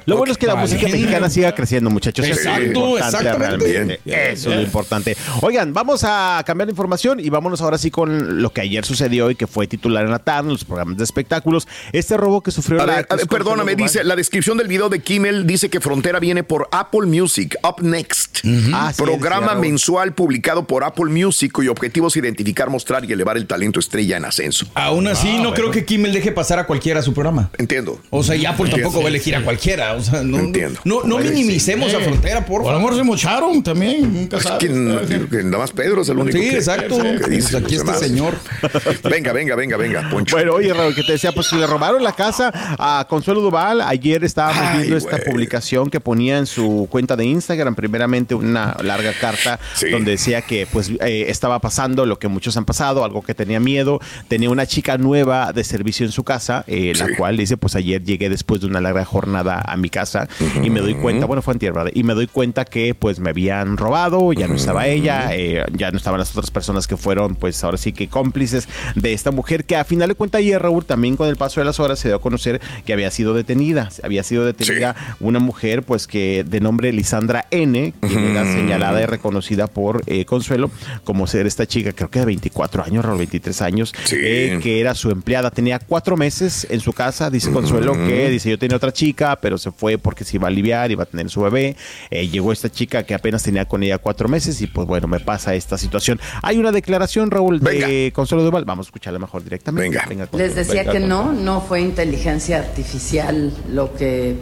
Lo 0.06 0.16
bueno 0.16 0.32
es 0.32 0.38
que 0.38 0.46
la 0.46 0.54
Vale. 0.54 0.68
música 0.68 0.88
mexicana 0.88 1.28
siga 1.28 1.54
creciendo, 1.54 1.90
muchachos. 1.90 2.21
Eso 2.24 2.40
es 2.40 2.44
lo 2.44 2.50
Exacto, 2.52 2.64
importante 2.88 3.16
exactamente. 3.18 3.72
realmente. 3.72 4.00
Eso 4.32 4.50
es 4.50 4.56
lo 4.56 4.62
importante. 4.62 5.16
Oigan, 5.42 5.72
vamos 5.72 6.02
a 6.04 6.42
cambiar 6.46 6.66
de 6.66 6.72
información 6.72 7.20
y 7.20 7.28
vámonos 7.30 7.60
ahora 7.60 7.78
sí 7.78 7.90
con 7.90 8.42
lo 8.42 8.50
que 8.52 8.60
ayer 8.60 8.84
sucedió 8.84 9.30
y 9.30 9.34
que 9.34 9.46
fue 9.46 9.66
titular 9.66 10.04
en 10.04 10.10
la 10.10 10.18
tarde, 10.18 10.48
en 10.48 10.52
los 10.54 10.64
programas 10.64 10.96
de 10.96 11.04
espectáculos. 11.04 11.66
Este 11.92 12.16
robo 12.16 12.42
que 12.42 12.50
sufrió 12.50 12.80
A 12.80 12.86
la 12.86 12.86
ver, 12.86 12.94
a 12.94 12.96
ver, 13.14 13.22
actriz 13.22 13.28
perdóname, 13.28 13.74
dice 13.76 14.04
la 14.04 14.16
descripción 14.16 14.58
del 14.58 14.68
video 14.68 14.88
de 14.88 15.00
Kimmel 15.00 15.46
dice 15.46 15.68
que 15.70 15.80
Frontera 15.80 16.18
viene 16.20 16.42
por 16.44 16.68
Apple 16.72 17.06
Music, 17.06 17.56
Up 17.62 17.82
Next. 17.82 18.40
Ah, 18.72 18.92
sí, 18.94 19.02
programa 19.02 19.54
mensual 19.54 20.14
publicado 20.14 20.66
por 20.66 20.84
Apple 20.84 21.06
Music 21.06 21.52
cuyo 21.52 21.72
objetivo 21.72 22.08
es 22.08 22.16
identificar, 22.16 22.70
mostrar 22.70 23.04
y 23.04 23.12
elevar 23.12 23.36
el 23.36 23.46
talento 23.46 23.80
estrella 23.80 24.16
en 24.16 24.24
ascenso. 24.24 24.66
Aún 24.74 25.06
así, 25.08 25.38
no 25.40 25.52
creo 25.54 25.70
que 25.70 25.84
Kimmel 25.84 26.12
deje 26.12 26.32
pasar 26.32 26.58
a 26.58 26.66
cualquiera 26.66 27.00
a 27.00 27.02
su 27.02 27.12
programa. 27.14 27.50
Entiendo. 27.58 28.00
O 28.10 28.22
sea, 28.22 28.36
y 28.36 28.44
Apple 28.46 28.64
Entiendo. 28.66 28.84
tampoco 28.88 29.00
va 29.02 29.06
a 29.06 29.10
elegir 29.10 29.36
a 29.36 29.42
cualquiera. 29.42 29.94
O 29.94 30.02
sea, 30.02 30.22
no, 30.22 30.38
Entiendo. 30.38 30.80
no, 30.84 31.02
minimicemos 31.18 31.94
a 31.94 31.98
Eh, 31.98 32.04
Frontera, 32.12 32.44
por 32.44 32.62
O 32.62 32.68
a 32.68 32.72
lo 32.72 32.78
favor. 32.78 32.80
mejor 32.92 32.96
se 32.96 33.04
mocharon 33.04 33.62
también. 33.62 34.12
Nunca 34.14 34.36
Es 34.38 34.42
sabes. 34.44 34.58
que, 34.58 34.66
n- 34.66 35.28
que 35.28 35.42
nada 35.44 35.58
más 35.58 35.70
Pedro 35.72 36.02
es 36.02 36.08
el 36.08 36.18
único 36.18 36.36
Sí, 36.38 36.50
que, 36.50 36.56
exacto. 36.56 36.98
que 36.98 37.30
dice 37.30 37.52
Pues 37.52 37.64
aquí 37.64 37.74
este 37.74 37.86
demás. 37.86 38.00
señor. 38.00 38.34
Venga, 39.10 39.32
venga, 39.32 39.54
venga, 39.56 39.76
venga, 39.76 40.08
Poncho. 40.10 40.36
Bueno, 40.36 40.54
oye, 40.54 40.72
Raúl, 40.72 40.94
que 40.94 41.02
te 41.02 41.12
decía, 41.12 41.32
pues 41.32 41.52
le 41.52 41.66
robaron 41.66 42.02
la 42.02 42.12
casa 42.12 42.50
a 42.78 43.06
Consuelo 43.08 43.40
Duval. 43.40 43.80
Ayer 43.80 44.24
estábamos 44.24 44.62
Ay, 44.62 44.78
viendo 44.78 44.96
esta 44.96 45.18
publicación 45.18 45.90
que 45.90 46.00
ponía 46.00 46.38
en 46.38 46.46
su 46.46 46.86
cuenta 46.90 47.16
de 47.16 47.24
Instagram, 47.24 47.74
primeramente 47.74 48.34
una 48.34 48.76
larga 48.82 49.12
carta 49.20 49.58
Sí. 49.74 49.90
donde 49.90 50.12
decía 50.12 50.42
que 50.42 50.66
pues 50.70 50.90
eh, 51.00 51.26
estaba 51.28 51.58
pasando 51.60 52.06
lo 52.06 52.18
que 52.18 52.28
muchos 52.28 52.56
han 52.56 52.64
pasado, 52.64 53.04
algo 53.04 53.22
que 53.22 53.34
tenía 53.34 53.60
miedo. 53.60 54.00
Tenía 54.28 54.50
una 54.50 54.66
chica 54.66 54.98
nueva 54.98 55.52
de 55.52 55.64
servicio 55.64 56.06
en 56.06 56.12
su 56.12 56.24
casa, 56.24 56.64
eh, 56.66 56.92
la 56.98 57.08
cual 57.16 57.36
dice, 57.36 57.56
pues 57.56 57.74
ayer 57.76 58.02
llegué 58.02 58.28
después 58.28 58.60
de 58.60 58.66
una 58.66 58.80
larga 58.80 59.04
jornada 59.04 59.62
a 59.64 59.76
mi 59.76 59.90
casa 59.90 60.28
y 60.62 60.70
me 60.70 60.80
doy 60.80 60.94
cuenta, 60.94 61.26
bueno, 61.26 61.42
fue 61.42 61.52
antier, 61.54 61.72
¿verdad? 61.72 61.90
y 61.94 62.01
me 62.02 62.14
doy 62.14 62.26
cuenta 62.26 62.64
que 62.64 62.94
pues 62.94 63.18
me 63.20 63.30
habían 63.30 63.76
robado, 63.76 64.32
ya 64.32 64.48
no 64.48 64.54
estaba 64.54 64.86
ella, 64.86 65.30
eh, 65.34 65.64
ya 65.72 65.90
no 65.90 65.96
estaban 65.96 66.18
las 66.18 66.30
otras 66.32 66.50
personas 66.50 66.86
que 66.86 66.96
fueron, 66.96 67.34
pues 67.36 67.62
ahora 67.64 67.76
sí 67.78 67.92
que 67.92 68.08
cómplices 68.08 68.68
de 68.94 69.12
esta 69.12 69.30
mujer 69.30 69.64
que 69.64 69.76
a 69.76 69.84
final 69.84 70.08
de 70.08 70.14
cuentas 70.14 70.40
ayer 70.40 70.60
Raúl 70.60 70.84
también 70.84 71.16
con 71.16 71.28
el 71.28 71.36
paso 71.36 71.60
de 71.60 71.64
las 71.66 71.80
horas 71.80 71.98
se 71.98 72.08
dio 72.08 72.16
a 72.16 72.20
conocer 72.20 72.60
que 72.84 72.92
había 72.92 73.10
sido 73.10 73.34
detenida, 73.34 73.90
había 74.02 74.22
sido 74.22 74.44
detenida 74.44 74.94
una 75.20 75.38
mujer 75.38 75.82
pues 75.82 76.06
que 76.06 76.44
de 76.44 76.60
nombre 76.60 76.92
Lisandra 76.92 77.46
N, 77.50 77.92
que 78.00 78.30
era 78.30 78.44
señalada 78.44 79.02
y 79.02 79.06
reconocida 79.06 79.66
por 79.66 80.02
eh, 80.06 80.24
Consuelo 80.24 80.70
como 81.04 81.26
ser 81.26 81.46
esta 81.46 81.66
chica, 81.66 81.92
creo 81.92 82.10
que 82.10 82.20
de 82.20 82.26
24 82.26 82.84
años, 82.84 83.04
Raúl, 83.04 83.18
23 83.18 83.62
años, 83.62 83.92
Sí. 84.04 84.16
eh, 84.18 84.58
que 84.62 84.80
era 84.80 84.94
su 84.94 85.10
empleada, 85.10 85.50
tenía 85.50 85.78
cuatro 85.78 86.16
meses 86.16 86.66
en 86.70 86.80
su 86.80 86.92
casa, 86.92 87.30
dice 87.30 87.50
Consuelo 87.50 87.92
que 87.94 88.28
dice 88.30 88.50
yo 88.50 88.58
tenía 88.58 88.76
otra 88.76 88.92
chica, 88.92 89.38
pero 89.40 89.58
se 89.58 89.70
fue 89.72 89.98
porque 89.98 90.24
se 90.24 90.36
iba 90.36 90.46
a 90.46 90.50
aliviar, 90.50 90.90
iba 90.90 91.02
a 91.02 91.06
tener 91.06 91.28
su 91.30 91.40
bebé, 91.42 91.76
Eh, 92.10 92.28
llegó 92.28 92.52
esta 92.52 92.70
chica 92.70 93.04
que 93.04 93.14
apenas 93.14 93.42
tenía 93.42 93.66
con 93.66 93.82
ella 93.82 93.98
cuatro 93.98 94.28
meses 94.28 94.60
y 94.60 94.66
pues 94.66 94.86
bueno, 94.86 95.08
me 95.08 95.20
pasa 95.20 95.54
esta 95.54 95.78
situación. 95.78 96.20
Hay 96.42 96.58
una 96.58 96.72
declaración, 96.72 97.30
Raúl, 97.30 97.60
de 97.60 98.12
Consuelo 98.14 98.44
Duval, 98.44 98.64
vamos 98.64 98.86
a 98.86 98.88
escucharla 98.88 99.18
mejor 99.18 99.44
directamente. 99.44 99.98
Venga. 100.08 100.26
Consuelo. 100.26 100.46
Les 100.46 100.54
decía 100.54 100.82
Venga, 100.82 100.92
que 100.92 101.00
no, 101.00 101.32
no 101.32 101.60
fue 101.60 101.80
inteligencia 101.80 102.58
artificial 102.58 103.52
lo 103.68 103.94
que 103.94 104.36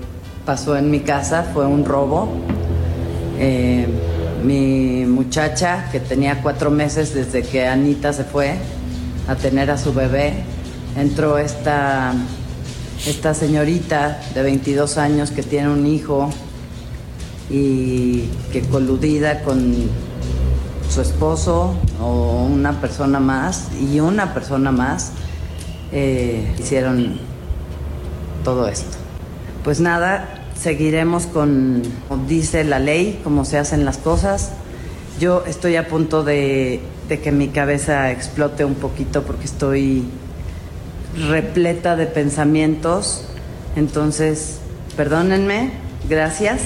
pasó 0.44 0.76
en 0.76 0.90
mi 0.90 1.00
casa, 1.00 1.50
fue 1.52 1.66
un 1.66 1.84
robo. 1.84 2.28
Eh, 3.38 3.86
mi 4.44 5.04
muchacha, 5.06 5.88
que 5.92 6.00
tenía 6.00 6.42
cuatro 6.42 6.70
meses 6.70 7.14
desde 7.14 7.42
que 7.42 7.66
Anita 7.66 8.12
se 8.12 8.24
fue 8.24 8.54
a 9.28 9.36
tener 9.36 9.70
a 9.70 9.78
su 9.78 9.92
bebé, 9.92 10.32
entró 10.96 11.38
esta, 11.38 12.14
esta 13.06 13.34
señorita 13.34 14.20
de 14.34 14.42
22 14.42 14.98
años 14.98 15.30
que 15.30 15.42
tiene 15.42 15.68
un 15.68 15.86
hijo 15.86 16.30
y 17.50 18.28
que 18.52 18.62
coludida 18.62 19.42
con 19.42 19.74
su 20.88 21.00
esposo 21.00 21.74
o 22.00 22.44
una 22.44 22.80
persona 22.80 23.20
más 23.20 23.68
y 23.80 24.00
una 24.00 24.34
persona 24.34 24.72
más 24.72 25.12
eh, 25.92 26.54
hicieron 26.58 27.18
todo 28.44 28.68
esto. 28.68 28.96
Pues 29.64 29.80
nada, 29.80 30.46
seguiremos 30.58 31.26
con, 31.26 31.82
dice 32.28 32.64
la 32.64 32.78
ley, 32.78 33.20
como 33.22 33.44
se 33.44 33.58
hacen 33.58 33.84
las 33.84 33.98
cosas. 33.98 34.52
Yo 35.18 35.44
estoy 35.46 35.76
a 35.76 35.88
punto 35.88 36.22
de, 36.22 36.80
de 37.08 37.20
que 37.20 37.32
mi 37.32 37.48
cabeza 37.48 38.10
explote 38.10 38.64
un 38.64 38.74
poquito 38.74 39.22
porque 39.22 39.44
estoy 39.44 40.04
repleta 41.28 41.96
de 41.96 42.06
pensamientos. 42.06 43.24
Entonces, 43.76 44.58
perdónenme, 44.96 45.72
gracias. 46.08 46.62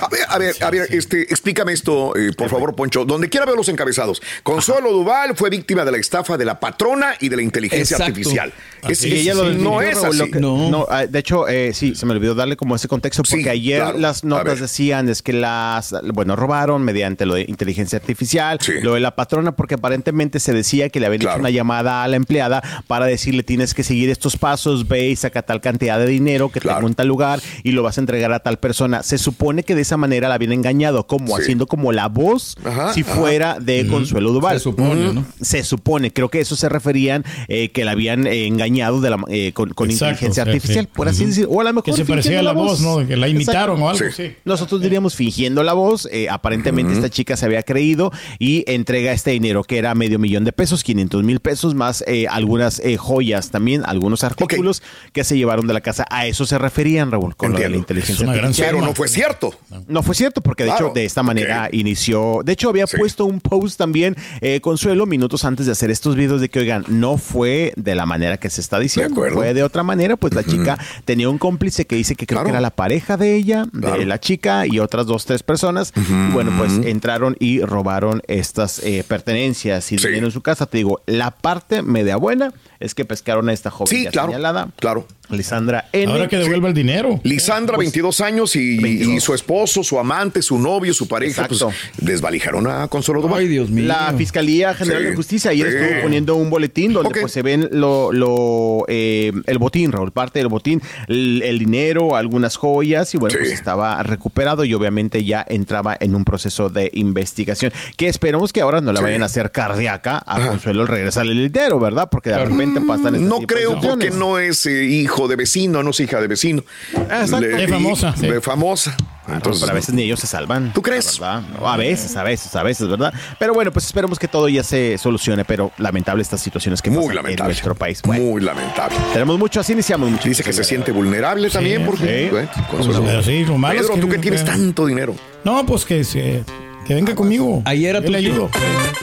A 0.00 0.08
ver, 0.08 0.20
a 0.28 0.38
ver, 0.38 0.54
a 0.62 0.70
ver, 0.70 0.86
este, 0.90 1.22
explícame 1.22 1.72
esto, 1.72 2.16
eh, 2.16 2.32
por 2.36 2.48
favor, 2.48 2.74
Poncho. 2.74 3.04
Donde 3.04 3.28
quiera 3.28 3.46
ver 3.46 3.56
los 3.56 3.68
encabezados. 3.68 4.20
Consuelo 4.42 4.92
Duval 4.92 5.36
fue 5.36 5.50
víctima 5.50 5.84
de 5.84 5.92
la 5.92 5.98
estafa 5.98 6.36
de 6.36 6.44
la 6.44 6.58
patrona 6.60 7.14
y 7.20 7.28
de 7.28 7.36
la 7.36 7.42
inteligencia 7.42 7.96
Exacto. 7.96 8.04
artificial. 8.12 8.52
Es- 8.88 9.02
ella 9.04 9.34
lo 9.34 9.50
no 9.52 9.82
es 9.82 9.96
así. 10.02 10.18
lo 10.18 10.26
que- 10.30 10.38
no, 10.40 10.86
ah, 10.88 11.06
de 11.06 11.18
hecho, 11.18 11.48
eh, 11.48 11.72
sí, 11.74 11.94
se 11.94 12.06
me 12.06 12.12
olvidó 12.12 12.34
darle 12.34 12.56
como 12.56 12.76
ese 12.76 12.88
contexto 12.88 13.22
porque 13.22 13.42
Sí, 13.44 13.48
ayer 13.48 13.80
claro. 13.82 13.98
las 13.98 14.22
notas 14.24 14.60
decían 14.60 15.08
es 15.08 15.22
que 15.22 15.32
las, 15.32 15.94
bueno, 16.14 16.36
robaron 16.36 16.82
mediante 16.82 17.26
lo 17.26 17.34
de 17.34 17.42
inteligencia 17.48 17.98
artificial, 17.98 18.58
Sí. 18.60 18.72
lo 18.82 18.94
de 18.94 19.00
la 19.00 19.14
patrona, 19.16 19.52
porque 19.56 19.74
aparentemente 19.74 20.40
se 20.40 20.52
decía 20.52 20.88
que 20.88 21.00
le 21.00 21.06
habían 21.06 21.20
Claro. 21.20 21.36
hecho 21.36 21.40
una 21.40 21.50
llamada 21.50 22.04
a 22.04 22.08
la 22.08 22.16
empleada 22.16 22.62
para 22.86 23.06
decirle 23.06 23.42
tienes 23.42 23.74
que 23.74 23.82
seguir 23.82 24.10
estos 24.10 24.36
pasos, 24.36 24.86
ve 24.88 25.08
y 25.08 25.16
saca 25.16 25.42
tal 25.42 25.60
cantidad 25.60 25.98
de 25.98 26.06
dinero 26.06 26.50
que 26.50 26.60
Claro. 26.60 26.78
tengo 26.78 26.88
en 26.88 26.94
tal 26.94 27.08
lugar 27.08 27.40
y 27.66 27.72
lo 27.72 27.82
vas 27.82 27.98
a 27.98 28.00
entregar 28.00 28.32
a 28.32 28.38
tal 28.40 28.58
persona. 28.58 29.02
Se 29.02 29.18
supone 29.18 29.62
que 29.64 29.74
de 29.74 29.82
esa 29.82 29.96
manera 29.96 30.28
la 30.28 30.36
habían 30.36 30.52
engañado, 30.52 31.06
como 31.06 31.36
Sí. 31.36 31.42
haciendo 31.42 31.66
como 31.66 31.92
la 31.92 32.08
voz 32.08 32.56
Ajá, 32.64 32.92
si 32.92 33.00
ajá. 33.02 33.14
fuera 33.14 33.58
de 33.60 33.86
Consuelo 33.88 34.30
Duval. 34.32 34.56
Se 34.58 34.62
supone, 34.64 35.12
¿no? 35.12 35.24
Se 35.40 35.64
supone, 35.64 36.12
creo 36.12 36.28
que 36.28 36.40
eso 36.40 36.54
se 36.56 36.68
referían 36.68 37.24
eh, 37.48 37.70
que 37.70 37.84
la 37.84 37.92
habían 37.92 38.26
eh, 38.26 38.46
engañado 38.46 39.00
de 39.00 39.10
la, 39.10 39.18
eh, 39.28 39.52
con, 39.52 39.70
con 39.74 39.90
Exacto, 39.90 40.12
inteligencia 40.14 40.44
sí, 40.44 40.50
artificial, 40.50 40.84
sí. 40.84 40.90
por 40.94 41.08
así 41.08 41.24
decirlo. 41.24 41.50
O 41.50 41.60
a 41.60 41.64
lo 41.64 41.70
mejor 41.70 41.84
Que 41.84 41.92
se 41.92 42.04
parecía 42.04 42.40
a 42.40 42.42
la 42.42 42.52
voz, 42.52 42.80
¿no? 42.80 43.06
Que 43.06 43.16
la 43.16 43.28
imitaron 43.28 43.82
o 43.82 43.88
algo, 43.90 43.98
Sí. 43.98 44.12
sí. 44.16 44.34
Nosotros 44.44 44.80
diríamos 44.80 45.14
fingiendo 45.16 45.62
la 45.62 45.72
voz. 45.72 46.08
eh, 46.12 46.28
aparentemente 46.30 46.92
esta 46.92 47.10
chica 47.10 47.36
se 47.36 47.46
había 47.46 47.62
creído 47.64 48.12
y 48.38 48.62
entrega 48.70 49.12
este 49.12 49.32
dinero 49.32 49.64
que 49.64 49.78
era 49.78 49.94
medio 49.94 50.18
millón 50.18 50.44
de 50.44 50.52
pesos, 50.52 50.84
500 50.84 51.24
mil 51.24 51.40
pesos, 51.40 51.74
más 51.74 52.04
eh, 52.06 52.26
algunas 52.28 52.78
eh, 52.80 52.96
joyas 52.96 53.50
también, 53.50 53.82
algunos 53.86 54.22
artículos 54.22 54.82
que 55.12 55.24
se 55.24 55.36
llevaron 55.36 55.66
de 55.66 55.74
la 55.74 55.80
casa. 55.80 56.06
A 56.10 56.26
eso 56.26 56.46
se 56.46 56.58
referían, 56.58 57.10
Raúl, 57.10 57.34
con 57.36 57.55
de 57.56 57.68
la 57.70 57.76
Entiendo. 57.76 57.78
inteligencia 57.78 58.14
Es 58.14 58.20
una 58.20 58.32
gran 58.32 58.44
artificial. 58.46 58.74
Pero 58.74 58.86
no 58.86 58.94
fue 58.94 59.08
cierto. 59.08 59.54
No 59.88 60.02
fue 60.02 60.14
cierto, 60.14 60.40
porque 60.40 60.64
de 60.64 60.70
Claro. 60.70 60.86
hecho 60.86 60.94
de 60.94 61.04
esta 61.04 61.22
manera 61.22 61.68
inició. 61.72 62.40
De 62.44 62.52
hecho, 62.52 62.68
había 62.68 62.86
Sí. 62.86 62.96
puesto 62.96 63.24
un 63.24 63.40
post 63.40 63.78
también, 63.78 64.16
eh, 64.40 64.60
Consuelo, 64.60 65.06
minutos 65.06 65.44
antes 65.44 65.66
de 65.66 65.72
hacer 65.72 65.90
estos 65.90 66.16
videos 66.16 66.40
de 66.40 66.48
que, 66.48 66.58
oigan, 66.60 66.84
no 66.88 67.16
fue 67.18 67.72
de 67.76 67.94
la 67.94 68.06
manera 68.06 68.36
que 68.38 68.50
se 68.50 68.60
está 68.60 68.78
diciendo. 68.78 69.14
acuerdo. 69.14 69.36
Fue 69.36 69.54
de 69.54 69.62
otra 69.62 69.82
manera, 69.82 70.16
pues 70.16 70.34
la 70.34 70.42
chica 70.44 70.78
tenía 71.04 71.28
un 71.28 71.38
cómplice 71.38 71.86
que 71.86 71.96
dice 71.96 72.14
que 72.16 72.26
creo 72.26 72.36
Claro. 72.38 72.46
que 72.46 72.50
era 72.50 72.60
la 72.60 72.70
pareja 72.70 73.16
de 73.16 73.34
ella, 73.36 73.66
Claro. 73.72 73.98
de 73.98 74.06
la 74.06 74.18
chica 74.20 74.66
y 74.66 74.78
otras 74.78 75.06
dos, 75.06 75.24
tres 75.26 75.42
personas. 75.42 75.92
Y 75.96 76.32
bueno, 76.32 76.52
pues 76.58 76.72
entraron 76.86 77.36
y 77.40 77.60
robaron 77.60 78.22
estas 78.26 78.80
eh, 78.84 79.04
pertenencias 79.06 79.92
y 79.92 79.98
Sí. 79.98 80.06
dinero 80.08 80.26
en 80.26 80.32
su 80.32 80.40
casa. 80.42 80.66
Te 80.66 80.78
digo, 80.78 81.00
la 81.06 81.30
parte 81.30 81.82
media 81.82 82.16
buena 82.16 82.52
es 82.80 82.94
que 82.94 83.04
pescaron 83.04 83.48
a 83.48 83.52
esta 83.52 83.70
joven 83.70 83.88
Sí, 83.96 84.04
ya 84.04 84.10
claro. 84.10 84.28
señalada, 84.28 84.68
Claro. 84.78 85.06
Lisandra 85.28 85.88
N. 85.92 86.12
Ahora 86.12 86.28
que 86.28 86.36
devuelva 86.36 86.68
el 86.68 86.74
dinero. 86.74 87.18
Lisandra, 87.24 87.76
22 87.76 88.20
años, 88.20 88.54
y, 88.54 88.78
22. 88.78 89.14
y 89.16 89.20
su 89.20 89.34
esposo, 89.34 89.82
su 89.82 89.98
amante, 89.98 90.40
su 90.40 90.56
novio, 90.56 90.94
su 90.94 91.08
pareja, 91.08 91.48
pues 91.48 91.60
Exacto. 91.62 91.76
desvalijaron 91.98 92.68
a 92.68 92.86
Consuelo 92.86 93.20
Duval. 93.22 93.40
Ay, 93.40 93.48
Dios 93.48 93.68
mío. 93.68 93.86
La 93.86 94.14
Fiscalía 94.16 94.72
General 94.74 95.02
Sí. 95.02 95.08
de 95.10 95.16
Justicia 95.16 95.50
ayer 95.50 95.68
Sí. 95.68 95.76
estuvo 95.78 96.02
poniendo 96.02 96.36
un 96.36 96.48
boletín 96.48 96.92
donde 96.92 97.20
pues 97.20 97.32
se 97.32 97.42
ven 97.42 97.68
lo, 97.72 98.12
lo, 98.12 98.84
eh, 98.86 99.32
el 99.46 99.58
botín, 99.58 99.90
Raúl, 99.90 100.12
parte 100.12 100.38
del 100.38 100.46
botín, 100.48 100.80
el, 101.08 101.42
el 101.44 101.58
dinero, 101.58 102.14
algunas 102.14 102.56
joyas 102.56 103.12
y 103.14 103.18
bueno, 103.18 103.32
Sí. 103.32 103.38
pues 103.40 103.50
estaba 103.52 104.00
recuperado 104.04 104.64
y 104.64 104.74
obviamente 104.74 105.24
ya 105.24 105.44
entraba 105.48 105.96
en 105.98 106.14
un 106.14 106.24
proceso 106.24 106.68
de 106.70 106.88
investigación 106.94 107.72
que 107.96 108.06
esperemos 108.08 108.52
que 108.52 108.60
ahora 108.60 108.80
no 108.80 108.92
la 108.92 108.98
Sí. 109.00 109.04
vayan 109.04 109.22
a 109.24 109.26
hacer 109.26 109.50
cardíaca 109.50 110.22
a 110.24 110.46
Consuelo 110.46 110.82
al 110.82 110.88
regresar 110.88 111.26
el 111.26 111.50
dinero, 111.52 111.80
¿verdad? 111.80 112.08
Porque 112.10 112.30
de 112.30 112.44
repente 112.44 112.65
pasan 112.86 113.14
este 113.14 113.26
No 113.26 113.38
tipo 113.38 113.54
de 113.54 113.60
creo 113.60 113.70
porque 113.72 113.86
situaciones. 114.10 114.14
no 114.18 114.38
es 114.38 114.66
eh, 114.66 114.84
hijo 114.84 115.28
de 115.28 115.36
vecino, 115.36 115.82
no 115.82 115.90
es 115.90 116.00
hija 116.00 116.20
de 116.20 116.26
vecino. 116.26 116.62
Exacto. 116.92 117.40
Le- 117.40 117.64
Es 117.64 117.70
famosa, 117.70 118.14
y- 118.16 118.20
sí. 118.20 118.26
de 118.28 118.40
famosa. 118.40 118.96
Ah, 119.28 119.32
Entonces, 119.34 119.60
pero 119.62 119.72
a 119.72 119.74
veces 119.74 119.92
ni 119.92 120.02
ellos 120.04 120.20
se 120.20 120.28
salvan. 120.28 120.72
¿Tú 120.72 120.82
crees? 120.82 121.18
No, 121.20 121.68
a 121.68 121.76
veces, 121.76 122.14
a 122.16 122.22
veces, 122.22 122.54
a 122.54 122.62
veces, 122.62 122.86
¿verdad? 122.88 123.12
Pero 123.40 123.54
bueno, 123.54 123.72
pues 123.72 123.84
esperemos 123.86 124.20
que 124.20 124.28
todo 124.28 124.48
ya 124.48 124.62
se 124.62 124.98
solucione, 124.98 125.44
pero 125.44 125.72
lamentable 125.78 126.22
estas 126.22 126.40
situaciones 126.40 126.80
que 126.80 126.90
muy 126.90 126.98
pasan 126.98 127.10
en 127.10 127.16
lamentable. 127.16 127.48
nuestro 127.52 127.74
país. 127.74 128.00
Bueno, 128.04 128.22
Muy 128.24 128.40
lamentable. 128.40 128.96
tenemos 129.12 129.36
mucho, 129.36 129.58
así 129.58 129.72
iniciamos 129.72 130.10
mucho. 130.12 130.28
Dice 130.28 130.44
que 130.44 130.52
se 130.52 130.62
siente 130.62 130.92
vulnerable 130.92 131.50
también 131.50 131.84
porque 131.84 132.26
sí. 132.26 132.30
bueno, 132.30 132.48
Consuelo. 132.70 133.02
Pero 133.04 133.22
sí, 133.24 133.44
lo 133.44 133.58
malo 133.58 133.80
es 133.80 133.86
Pedro, 133.86 133.94
que- 133.96 134.00
tú 134.00 134.08
que 134.10 134.18
tienes 134.18 134.44
tanto 134.44 134.86
dinero. 134.86 135.14
No, 135.42 135.66
pues 135.66 135.84
que, 135.84 136.04
se- 136.04 136.44
que 136.86 136.94
venga 136.94 137.14
conmigo. 137.14 137.62
Ayer 137.64 137.96
a 137.96 138.00
Yo 138.00 138.06
tu 138.06 138.12
le 138.12 138.18
ayudo. 138.18 138.50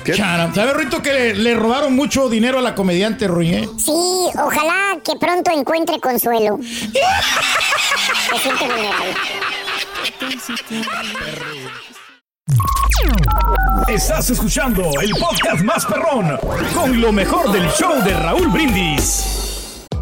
¿Qué? 0.03 0.13
Chara, 0.13 0.53
¿Sabe, 0.53 0.73
Rito, 0.73 1.01
que 1.01 1.13
le, 1.13 1.35
le 1.35 1.55
robaron 1.55 1.95
mucho 1.95 2.29
dinero 2.29 2.59
a 2.59 2.61
la 2.61 2.75
comediante 2.75 3.27
Ruñé? 3.27 3.67
Sí, 3.77 3.91
ojalá 4.35 4.97
que 5.03 5.15
pronto 5.19 5.51
encuentre 5.51 5.99
consuelo. 5.99 6.59
Se 6.63 8.37
siente 8.39 8.65
vulnerable. 8.65 9.13
Estás 13.87 14.29
escuchando 14.29 14.83
el 15.01 15.11
podcast 15.11 15.61
más 15.63 15.85
perrón 15.85 16.37
con 16.73 16.99
lo 17.01 17.11
mejor 17.11 17.51
del 17.51 17.67
show 17.71 18.01
de 18.03 18.13
Raúl 18.13 18.47
Brindis. 18.49 19.42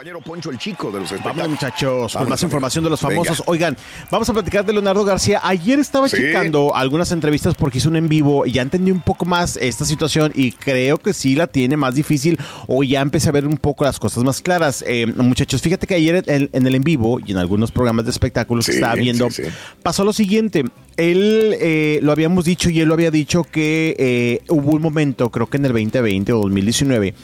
Compañero 0.00 0.22
Poncho 0.22 0.50
el 0.50 0.56
Chico 0.56 0.90
de 0.90 0.98
los 1.00 1.12
Vamos 1.22 1.46
muchachos, 1.46 2.14
con 2.14 2.26
más 2.26 2.42
información 2.42 2.82
de 2.82 2.88
los 2.88 3.02
Venga. 3.02 3.16
famosos. 3.22 3.42
Oigan, 3.46 3.76
vamos 4.10 4.30
a 4.30 4.32
platicar 4.32 4.64
de 4.64 4.72
Leonardo 4.72 5.04
García. 5.04 5.42
Ayer 5.42 5.78
estaba 5.78 6.08
Sí. 6.08 6.16
checando 6.16 6.74
algunas 6.74 7.12
entrevistas 7.12 7.54
porque 7.54 7.76
hizo 7.76 7.90
un 7.90 7.96
en 7.96 8.08
vivo 8.08 8.46
y 8.46 8.52
ya 8.52 8.62
entendí 8.62 8.90
un 8.92 9.02
poco 9.02 9.26
más 9.26 9.58
esta 9.58 9.84
situación 9.84 10.32
y 10.34 10.52
creo 10.52 10.96
que 10.96 11.12
sí 11.12 11.34
la 11.34 11.48
tiene 11.48 11.76
más 11.76 11.94
difícil 11.96 12.38
o 12.66 12.82
ya 12.82 13.02
empecé 13.02 13.28
a 13.28 13.32
ver 13.32 13.46
un 13.46 13.58
poco 13.58 13.84
las 13.84 13.98
cosas 13.98 14.24
más 14.24 14.40
claras. 14.40 14.82
Eh, 14.88 15.04
muchachos, 15.04 15.60
fíjate 15.60 15.86
que 15.86 15.96
ayer 15.96 16.24
en, 16.26 16.48
en 16.50 16.66
el 16.66 16.74
en 16.76 16.82
vivo 16.82 17.20
y 17.20 17.32
en 17.32 17.36
algunos 17.36 17.70
programas 17.70 18.06
de 18.06 18.12
espectáculos 18.12 18.64
que 18.64 18.72
estaba 18.72 18.94
viendo, 18.94 19.30
sí. 19.30 19.42
pasó 19.82 20.02
lo 20.02 20.14
siguiente. 20.14 20.64
Él, 20.96 21.54
eh, 21.60 22.00
lo 22.02 22.12
habíamos 22.12 22.46
dicho 22.46 22.70
y 22.70 22.80
él 22.80 22.88
lo 22.88 22.94
había 22.94 23.10
dicho 23.10 23.44
que 23.44 23.96
eh, 23.98 24.40
hubo 24.48 24.70
un 24.70 24.80
momento, 24.80 25.28
creo 25.28 25.46
que 25.48 25.58
en 25.58 25.66
el 25.66 25.72
2020 25.72 26.32
o 26.32 26.38
2019, 26.40 27.14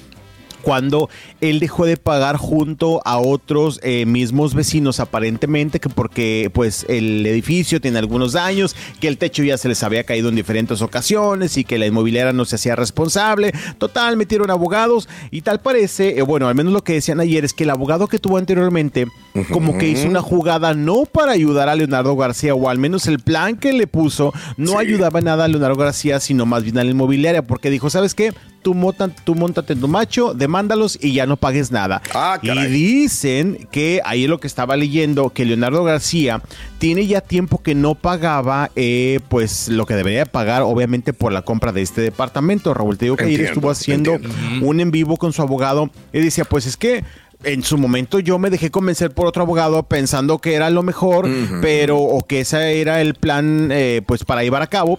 cuando 0.67 1.09
él 1.41 1.61
dejó 1.61 1.87
de 1.87 1.97
pagar 1.97 2.39
junto 2.39 3.01
a 3.05 3.19
otros 3.19 3.79
eh, 3.85 4.05
mismos 4.05 4.53
vecinos 4.53 4.99
aparentemente 4.99 5.79
que 5.79 5.89
porque 5.89 6.51
pues 6.53 6.85
el 6.89 7.25
edificio 7.25 7.81
tiene 7.81 8.01
algunos 8.01 8.33
daños, 8.33 8.75
que 8.99 9.07
el 9.07 9.17
techo 9.17 9.45
ya 9.45 9.59
se 9.59 9.69
les 9.69 9.85
había 9.85 10.03
caído 10.03 10.29
en 10.29 10.35
diferentes 10.35 10.83
ocasiones 10.83 11.57
y 11.57 11.63
que 11.63 11.79
la 11.79 11.87
inmobiliaria 11.87 12.33
no 12.33 12.45
se 12.45 12.57
hacía 12.57 12.75
responsable. 12.75 13.53
Total, 13.79 14.17
metieron 14.17 14.51
abogados 14.51 15.09
y 15.31 15.43
tal 15.43 15.61
parece, 15.61 16.19
eh, 16.19 16.23
bueno, 16.23 16.49
al 16.49 16.57
menos 16.57 16.73
lo 16.73 16.83
que 16.83 16.95
decían 16.95 17.21
ayer 17.21 17.45
es 17.45 17.53
que 17.53 17.63
el 17.63 17.71
abogado 17.71 18.09
que 18.09 18.19
tuvo 18.19 18.37
anteriormente 18.37 19.07
como 19.45 19.79
que 19.79 19.89
hizo 19.89 20.09
una 20.09 20.23
jugada 20.23 20.75
no 20.75 21.05
para 21.05 21.33
ayudar 21.33 21.69
a 21.69 21.75
Leonardo 21.75 22.17
García 22.17 22.55
o 22.55 22.69
al 22.69 22.79
menos 22.79 23.07
el 23.07 23.19
plan 23.19 23.57
que 23.57 23.73
le 23.73 23.87
puso 23.87 24.33
no 24.57 24.79
ayudaba 24.79 25.21
nada 25.21 25.45
a 25.45 25.49
Leonardo 25.49 25.77
García, 25.77 26.21
sino 26.21 26.47
más 26.47 26.63
bien 26.63 26.79
a 26.79 26.85
la 26.85 26.91
inmobiliaria 26.91 27.43
porque 27.43 27.71
dijo, 27.71 27.91
¿sabes 27.91 28.15
qué? 28.15 28.33
tú, 28.67 28.75
monta, 28.75 29.07
tú 29.07 29.37
montate 29.37 29.75
en 29.75 29.81
tu 29.81 29.87
macho, 29.87 30.35
demándalos 30.35 30.99
y 31.01 31.13
ya 31.13 31.25
no 31.25 31.37
pagues 31.37 31.71
nada. 31.71 32.03
Ah, 32.13 32.41
y 32.43 32.51
dicen 32.67 33.69
que 33.71 34.01
ahí 34.05 34.25
es 34.25 34.29
lo 34.29 34.41
que 34.41 34.49
estaba 34.49 34.77
leyendo, 34.77 35.31
que 35.31 35.45
Leonardo 35.45 35.85
García 35.85 36.43
tiene 36.79 37.07
ya 37.07 37.21
tiempo 37.21 37.63
que 37.63 37.77
no 37.77 37.95
pagaba 37.95 38.73
eh, 38.75 39.21
pues 39.29 39.69
lo 39.69 39.87
que 39.87 39.95
debería 39.95 40.19
de 40.19 40.27
pagar 40.27 40.63
obviamente 40.63 41.13
por 41.13 41.31
la 41.31 41.43
compra 41.43 41.71
de 41.71 41.83
este 41.83 42.01
departamento. 42.01 42.75
Raúl, 42.75 42.99
te 42.99 43.05
digo 43.05 43.17
que 43.17 43.27
ayer 43.27 43.43
estuvo 43.43 43.71
haciendo 43.71 44.15
entiendo. 44.15 44.67
un 44.67 44.81
en 44.81 44.91
vivo 44.91 45.17
con 45.17 45.33
su 45.33 45.43
abogado 45.43 45.89
y 46.13 46.19
decía 46.19 46.45
pues 46.45 46.67
es 46.67 46.77
que 46.77 47.05
en 47.45 47.63
su 47.63 47.79
momento 47.79 48.19
yo 48.19 48.39
me 48.39 48.51
dejé 48.51 48.71
convencer 48.71 49.13
por 49.13 49.27
otro 49.27 49.43
abogado 49.43 49.83
pensando 49.85 50.39
que 50.39 50.55
era 50.55 50.71
lo 50.71 50.83
mejor, 50.83 51.29
pero 51.61 51.99
o 51.99 52.27
que 52.27 52.41
ese 52.41 52.81
era 52.81 53.01
el 53.01 53.15
plan 53.15 53.71
eh, 53.73 54.03
pues 54.07 54.25
para 54.25 54.43
llevar 54.43 54.63
a 54.63 54.67
cabo. 54.67 54.99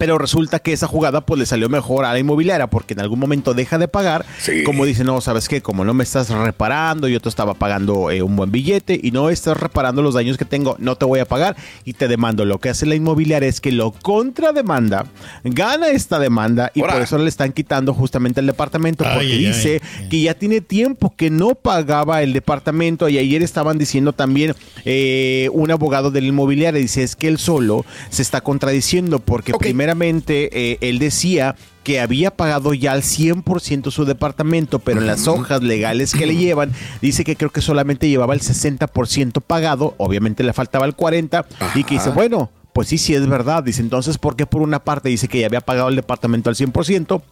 Pero 0.00 0.16
resulta 0.16 0.60
que 0.60 0.72
esa 0.72 0.86
jugada 0.86 1.20
pues 1.20 1.38
le 1.38 1.44
salió 1.44 1.68
mejor 1.68 2.06
a 2.06 2.14
la 2.14 2.18
inmobiliaria 2.18 2.68
porque 2.68 2.94
en 2.94 3.00
algún 3.00 3.18
momento 3.18 3.52
deja 3.52 3.76
de 3.76 3.86
pagar. 3.86 4.24
Como 4.64 4.86
dice, 4.86 5.04
no, 5.04 5.20
sabes 5.20 5.46
qué, 5.46 5.60
como 5.60 5.84
no 5.84 5.92
me 5.92 6.04
estás 6.04 6.30
reparando, 6.30 7.06
yo 7.06 7.20
te 7.20 7.28
estaba 7.28 7.52
pagando 7.52 8.10
eh, 8.10 8.22
un 8.22 8.34
buen 8.34 8.50
billete 8.50 8.98
y 9.02 9.10
no 9.10 9.28
estás 9.28 9.58
reparando 9.58 10.00
los 10.00 10.14
daños 10.14 10.38
que 10.38 10.46
tengo, 10.46 10.76
no 10.78 10.96
te 10.96 11.04
voy 11.04 11.20
a 11.20 11.26
pagar 11.26 11.54
y 11.84 11.92
te 11.92 12.08
demando. 12.08 12.46
Lo 12.46 12.58
que 12.60 12.70
hace 12.70 12.86
la 12.86 12.94
inmobiliaria 12.94 13.46
es 13.46 13.60
que 13.60 13.72
lo 13.72 13.92
contrademanda, 13.92 15.04
gana 15.44 15.88
esta 15.88 16.18
demanda 16.18 16.72
y 16.74 16.80
por 16.80 17.02
eso 17.02 17.18
le 17.18 17.28
están 17.28 17.52
quitando 17.52 17.92
justamente 17.92 18.40
el 18.40 18.46
departamento 18.46 19.04
Ay, 19.04 19.12
porque 19.12 19.32
ay, 19.32 19.44
dice 19.44 19.82
que 20.08 20.22
ya 20.22 20.32
tiene 20.32 20.62
tiempo 20.62 21.12
que 21.14 21.28
no 21.28 21.54
pagaba 21.54 22.22
el 22.22 22.32
departamento 22.32 23.10
y 23.10 23.18
ayer 23.18 23.42
estaban 23.42 23.76
diciendo 23.76 24.14
también 24.14 24.54
eh, 24.86 25.50
un 25.52 25.70
abogado 25.70 26.10
del 26.10 26.24
inmobiliario 26.24 26.80
dice 26.80 27.02
es 27.02 27.16
que 27.16 27.28
él 27.28 27.38
solo 27.38 27.84
se 28.08 28.22
está 28.22 28.40
contradiciendo 28.40 29.18
porque 29.18 29.52
primeramente 29.90 30.72
eh, 30.72 30.78
él 30.82 30.98
decía 30.98 31.56
que 31.82 32.00
había 32.00 32.30
pagado 32.30 32.74
ya 32.74 32.92
al 32.92 33.02
100% 33.02 33.90
su 33.90 34.04
departamento, 34.04 34.78
pero 34.78 35.00
en 35.00 35.06
las 35.06 35.26
hojas 35.26 35.62
legales 35.62 36.12
que 36.12 36.26
le 36.26 36.36
llevan, 36.36 36.72
dice 37.02 37.24
que 37.24 37.34
creo 37.34 37.50
que 37.50 37.60
solamente 37.60 38.08
llevaba 38.08 38.34
el 38.34 38.40
60% 38.40 39.40
pagado, 39.40 39.94
obviamente 39.98 40.44
le 40.44 40.52
faltaba 40.52 40.86
el 40.86 40.96
40% 40.96 41.44
y 41.74 41.84
que 41.84 41.94
dice, 41.94 42.10
bueno, 42.10 42.50
pues 42.72 42.88
sí, 42.88 42.98
sí 42.98 43.14
es 43.14 43.26
verdad, 43.26 43.64
dice 43.64 43.82
entonces, 43.82 44.18
¿por 44.18 44.36
qué 44.36 44.46
por 44.46 44.62
una 44.62 44.78
parte 44.84 45.08
dice 45.08 45.26
que 45.26 45.40
ya 45.40 45.46
había 45.46 45.60
pagado 45.60 45.88
el 45.88 45.96
departamento 45.96 46.50
al 46.50 46.56
100%? 46.56 47.22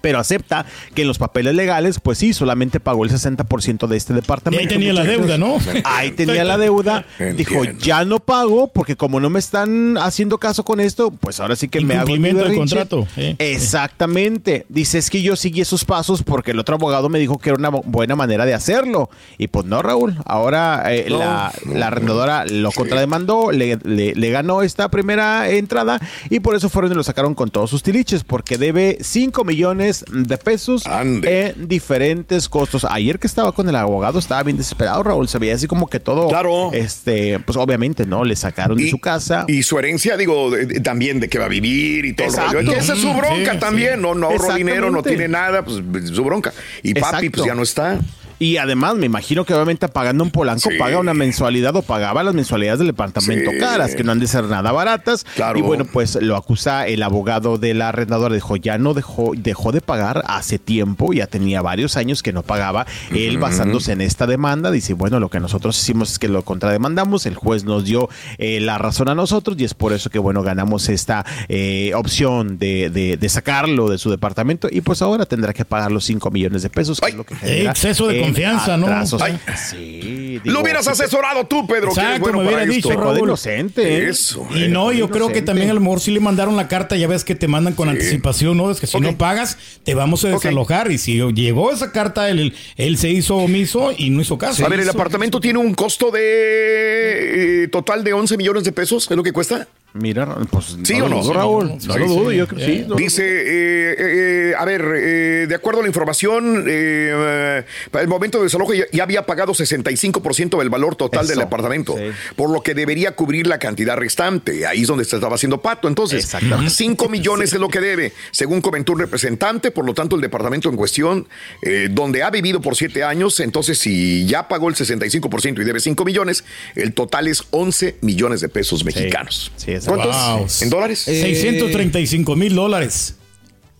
Pero 0.00 0.18
acepta 0.18 0.66
que 0.94 1.02
en 1.02 1.08
los 1.08 1.18
papeles 1.18 1.54
legales, 1.54 2.00
pues 2.00 2.18
sí, 2.18 2.32
solamente 2.32 2.80
pagó 2.80 3.04
el 3.04 3.10
60% 3.10 3.86
de 3.86 3.96
este 3.96 4.14
departamento. 4.14 4.62
Y 4.62 4.66
ahí 4.66 4.68
tenía 4.68 4.92
la 4.92 5.04
deuda, 5.04 5.38
¿no? 5.38 5.58
Ahí 5.84 6.10
tenía 6.12 6.44
la 6.44 6.58
deuda. 6.58 7.04
Dijo, 7.36 7.64
ya 7.64 8.04
no 8.04 8.20
pago 8.20 8.68
porque 8.68 8.96
como 8.96 9.20
no 9.20 9.30
me 9.30 9.38
están 9.38 9.96
haciendo 9.98 10.38
caso 10.38 10.64
con 10.64 10.80
esto, 10.80 11.10
pues 11.10 11.40
ahora 11.40 11.56
sí 11.56 11.68
que 11.68 11.80
me 11.80 11.94
hago 11.94 12.02
Incumplimiento 12.10 12.44
del 12.44 12.56
contrato, 12.56 13.06
eh. 13.16 13.36
Exactamente. 13.38 14.66
Dice, 14.68 14.98
es 14.98 15.10
que 15.10 15.22
yo 15.22 15.36
seguí 15.36 15.60
esos 15.60 15.84
pasos 15.84 16.22
porque 16.22 16.52
el 16.52 16.58
otro 16.58 16.74
abogado 16.76 17.08
me 17.08 17.18
dijo 17.18 17.38
que 17.38 17.50
era 17.50 17.58
una 17.58 17.70
bu- 17.70 17.82
buena 17.84 18.16
manera 18.16 18.46
de 18.46 18.54
hacerlo. 18.54 19.10
Y 19.38 19.48
pues 19.48 19.66
no, 19.66 19.82
Raúl. 19.82 20.16
Ahora 20.24 20.84
eh, 20.94 21.06
No, 21.08 21.18
la, 21.18 21.52
no, 21.64 21.74
la 21.74 21.86
arrendadora 21.88 22.44
lo 22.46 22.70
contrademandó, 22.72 23.50
le, 23.52 23.78
le- 23.84 24.14
le 24.14 24.30
ganó 24.30 24.62
esta 24.62 24.88
primera 24.90 25.48
entrada 25.50 26.00
y 26.30 26.40
por 26.40 26.54
eso 26.54 26.68
fueron 26.68 26.92
y 26.92 26.94
lo 26.94 27.02
sacaron 27.02 27.34
con 27.34 27.50
todos 27.50 27.70
sus 27.70 27.82
tiliches 27.82 28.24
porque 28.24 28.58
debe 28.58 28.98
5 29.00 29.44
millones 29.44 29.81
de 29.82 30.38
pesos 30.38 30.84
en 30.86 31.22
diferentes 31.68 32.48
costos. 32.48 32.86
Ayer 32.88 33.18
que 33.18 33.26
estaba 33.26 33.52
con 33.52 33.68
el 33.68 33.76
abogado 33.76 34.18
estaba 34.18 34.42
bien 34.42 34.56
desesperado, 34.56 35.02
Raúl. 35.02 35.28
Se 35.28 35.38
veía 35.38 35.54
así 35.54 35.66
como 35.66 35.88
que 35.88 36.00
todo. 36.00 36.28
Claro. 36.28 36.70
Este, 36.72 37.38
pues 37.40 37.56
obviamente, 37.56 38.06
¿no? 38.06 38.24
Le 38.24 38.36
sacaron 38.36 38.76
de 38.78 38.88
su 38.90 38.98
casa. 38.98 39.44
Y 39.48 39.62
su 39.62 39.78
herencia, 39.78 40.16
digo, 40.16 40.50
de- 40.50 40.66
de- 40.66 40.80
también 40.80 41.20
de 41.20 41.28
que 41.28 41.38
va 41.38 41.46
a 41.46 41.48
vivir 41.48 42.04
y 42.04 42.12
todo. 42.14 42.26
el 42.28 42.32
Exacto. 42.34 42.52
rollo. 42.54 42.72
Esa 42.72 42.92
es 42.94 43.00
su 43.00 43.08
Mm, 43.12 43.16
bronca 43.18 43.52
sí, 43.52 43.58
también. 43.58 43.94
sí. 43.96 44.00
No, 44.02 44.14
no 44.14 44.26
ahorró 44.28 44.54
dinero, 44.54 44.90
no 44.90 45.02
tiene 45.02 45.28
nada, 45.28 45.64
pues 45.64 45.82
su 46.12 46.24
bronca. 46.24 46.52
Y 46.82 46.94
papi, 46.94 47.26
Exacto. 47.26 47.30
pues 47.38 47.46
ya 47.46 47.54
no 47.54 47.62
está. 47.62 47.98
Y 48.42 48.56
además, 48.56 48.96
me 48.96 49.06
imagino 49.06 49.44
que 49.44 49.54
obviamente 49.54 49.86
pagando 49.88 50.24
un 50.24 50.30
Polanco 50.30 50.68
paga 50.78 50.98
una 50.98 51.14
mensualidad 51.14 51.76
o 51.76 51.82
pagaba 51.82 52.22
las 52.24 52.34
mensualidades 52.34 52.78
del 52.80 52.88
departamento 52.88 53.50
Sí. 53.52 53.58
caras, 53.58 53.94
que 53.94 54.02
no 54.02 54.12
han 54.12 54.18
de 54.18 54.26
ser 54.26 54.44
nada 54.44 54.72
baratas. 54.72 55.24
Claro. 55.36 55.58
Y 55.58 55.62
bueno, 55.62 55.84
pues 55.84 56.16
lo 56.20 56.36
acusa 56.36 56.86
el 56.86 57.02
abogado 57.02 57.58
de 57.58 57.74
la 57.74 57.90
arrendadora. 57.90 58.34
Dijo, 58.34 58.56
ya 58.56 58.78
no 58.78 58.94
dejó, 58.94 59.32
dejó 59.36 59.70
de 59.70 59.80
pagar 59.80 60.22
hace 60.26 60.58
tiempo, 60.58 61.12
ya 61.12 61.26
tenía 61.28 61.62
varios 61.62 61.96
años 61.96 62.22
que 62.22 62.32
no 62.32 62.42
pagaba. 62.42 62.86
Él 63.14 63.38
basándose 63.38 63.92
en 63.92 64.00
esta 64.00 64.26
demanda, 64.26 64.70
dice, 64.70 64.94
bueno, 64.94 65.20
lo 65.20 65.28
que 65.28 65.38
nosotros 65.38 65.78
hicimos 65.80 66.12
es 66.12 66.18
que 66.18 66.28
lo 66.28 66.42
contrademandamos, 66.44 67.26
el 67.26 67.36
juez 67.36 67.62
nos 67.64 67.84
dio 67.84 68.08
eh, 68.38 68.58
la 68.60 68.76
razón 68.78 69.08
a 69.08 69.14
nosotros 69.14 69.56
y 69.60 69.64
es 69.64 69.74
por 69.74 69.92
eso 69.92 70.10
que, 70.10 70.18
bueno, 70.18 70.42
ganamos 70.42 70.88
esta 70.88 71.24
eh, 71.48 71.92
opción 71.94 72.58
de, 72.58 72.90
de- 72.90 73.16
de 73.16 73.28
sacarlo 73.28 73.88
de 73.88 73.98
su 73.98 74.10
departamento 74.10 74.68
y 74.70 74.80
pues 74.80 75.00
ahora 75.02 75.26
tendrá 75.26 75.52
que 75.52 75.64
pagar 75.64 75.92
los 75.92 76.04
5 76.06 76.30
millones 76.32 76.62
de 76.62 76.70
pesos, 76.70 77.00
que 77.00 77.10
es 77.10 77.14
lo 77.14 77.24
que 77.24 77.36
genera 77.36 77.70
exceso 77.70 78.08
de 78.08 78.18
en 78.18 78.31
confianza, 78.32 78.76
¿no? 78.76 78.86
Ay. 79.20 79.38
Sí, 79.56 80.40
Lo 80.44 80.60
hubieras 80.60 80.88
asesorado 80.88 81.46
tú, 81.46 81.66
Pedro, 81.66 81.92
que 81.92 82.00
Exacto, 82.00 82.32
bueno 82.32 82.42
me 82.42 82.62
esto. 82.62 82.72
dicho, 82.72 82.90
Raúl. 82.90 83.34
¿eh? 83.46 84.06
Eso. 84.08 84.46
Y 84.54 84.68
no, 84.68 84.92
yo 84.92 85.10
creo 85.10 85.28
que 85.32 85.42
también 85.42 85.70
a 85.70 85.74
lo 85.74 85.80
mejor 85.80 86.00
sí 86.00 86.10
le 86.10 86.20
mandaron 86.20 86.56
la 86.56 86.68
carta, 86.68 86.96
ya 86.96 87.06
ves 87.06 87.24
que 87.24 87.34
te 87.34 87.48
mandan 87.48 87.74
con 87.74 87.88
anticipación, 87.88 88.56
¿no? 88.56 88.70
Es 88.70 88.80
que 88.80 88.86
si 88.86 88.98
no 89.00 89.16
pagas, 89.16 89.58
te 89.84 89.94
vamos 89.94 90.24
a 90.24 90.28
desalojar. 90.28 90.90
Y 90.90 90.98
si 90.98 91.18
llegó 91.32 91.72
esa 91.72 91.92
carta, 91.92 92.28
él, 92.28 92.54
él 92.76 92.98
se 92.98 93.10
hizo 93.10 93.36
omiso 93.36 93.92
y 93.96 94.10
no 94.10 94.20
hizo 94.20 94.38
caso. 94.38 94.64
A 94.64 94.68
ver, 94.68 94.80
el 94.80 94.88
apartamento 94.88 95.40
tiene 95.40 95.58
un 95.58 95.74
costo 95.74 96.10
de 96.10 97.64
eh, 97.64 97.68
total 97.68 98.04
de 98.04 98.12
11 98.12 98.36
millones 98.36 98.64
de 98.64 98.72
pesos, 98.72 99.10
¿es 99.10 99.16
lo 99.16 99.22
que 99.22 99.32
cuesta? 99.32 99.68
Mira, 99.94 100.26
pues 100.50 100.76
¿Sí 100.84 100.96
no 100.96 101.04
o 101.04 101.08
no? 101.08 101.32
Raúl. 101.32 101.68
No 101.68 101.78
Sí, 101.80 101.98
lo 101.98 102.06
dudo, 102.06 102.30
sí. 102.30 102.36
yo 102.36 102.48
creo 102.48 102.58
que 102.58 102.64
sí. 102.66 102.86
Dice, 102.96 103.22
eh, 103.24 103.94
eh, 103.98 104.54
a 104.56 104.64
ver, 104.64 104.82
eh, 104.96 105.46
de 105.46 105.54
acuerdo 105.54 105.80
a 105.80 105.82
la 105.82 105.88
información, 105.88 106.64
eh, 106.66 107.12
eh, 107.12 107.64
para 107.90 108.02
el 108.02 108.08
momento 108.08 108.38
de 108.38 108.44
desalojo 108.44 108.72
ya, 108.72 108.84
ya 108.90 109.02
había 109.02 109.26
pagado 109.26 109.52
65% 109.52 110.58
del 110.58 110.70
valor 110.70 110.96
total 110.96 111.24
Eso, 111.24 111.34
del 111.34 111.42
apartamento, 111.42 111.94
por 112.36 112.48
lo 112.48 112.62
que 112.62 112.74
debería 112.74 113.14
cubrir 113.14 113.46
la 113.46 113.58
cantidad 113.58 113.96
restante. 113.96 114.66
Ahí 114.66 114.82
es 114.82 114.88
donde 114.88 115.04
se 115.04 115.16
estaba 115.16 115.34
haciendo 115.34 115.60
pato. 115.60 115.88
Entonces, 115.88 116.24
Exactamente. 116.24 116.70
5 116.70 117.08
millones 117.10 117.52
es 117.52 117.60
lo 117.60 117.68
que 117.68 117.80
debe, 117.80 118.12
según 118.30 118.62
comentó 118.62 118.92
un 118.92 119.00
representante. 119.00 119.70
Por 119.70 119.84
lo 119.84 119.92
tanto, 119.92 120.16
el 120.16 120.22
departamento 120.22 120.70
en 120.70 120.76
cuestión, 120.76 121.28
eh, 121.60 121.88
donde 121.90 122.22
ha 122.22 122.30
vivido 122.30 122.62
por 122.62 122.76
7 122.76 123.04
años, 123.04 123.40
entonces 123.40 123.78
si 123.78 124.26
ya 124.26 124.48
pagó 124.48 124.68
el 124.70 124.74
65% 124.74 125.60
y 125.60 125.64
debe 125.64 125.80
5 125.80 126.04
millones, 126.04 126.44
el 126.76 126.94
total 126.94 127.28
es 127.28 127.44
11 127.50 127.96
millones 128.00 128.40
de 128.40 128.48
pesos 128.48 128.84
mexicanos. 128.84 129.52
¿Cuántos? 129.86 130.16
Wow. 130.16 130.46
¿En 130.60 130.70
dólares? 130.70 131.08
Eh, 131.08 131.20
635 131.20 132.36
mil 132.36 132.54
dólares. 132.54 133.16